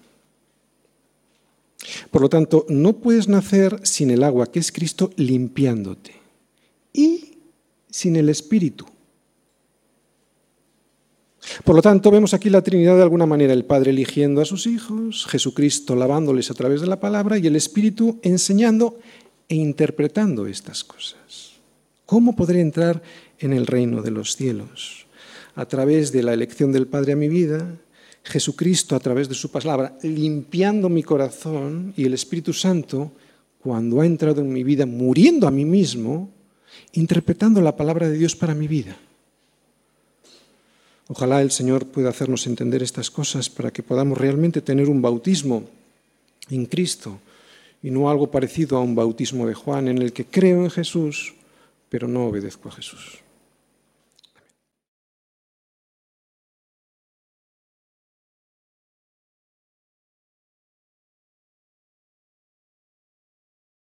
[2.10, 6.12] Por lo tanto, no puedes nacer sin el agua, que es Cristo, limpiándote.
[6.92, 7.38] Y
[7.90, 8.86] sin el Espíritu,
[11.64, 14.66] por lo tanto, vemos aquí la Trinidad de alguna manera, el Padre eligiendo a sus
[14.66, 18.98] hijos, Jesucristo lavándoles a través de la palabra y el Espíritu enseñando
[19.48, 21.52] e interpretando estas cosas.
[22.04, 23.02] ¿Cómo podré entrar
[23.38, 25.06] en el reino de los cielos?
[25.54, 27.76] A través de la elección del Padre a mi vida,
[28.22, 33.12] Jesucristo a través de su palabra, limpiando mi corazón y el Espíritu Santo,
[33.60, 36.30] cuando ha entrado en mi vida, muriendo a mí mismo,
[36.92, 38.96] interpretando la palabra de Dios para mi vida.
[41.08, 45.64] Ojalá el Señor pueda hacernos entender estas cosas para que podamos realmente tener un bautismo
[46.50, 47.18] en Cristo
[47.82, 51.34] y no algo parecido a un bautismo de Juan en el que creo en Jesús,
[51.88, 53.25] pero no obedezco a Jesús.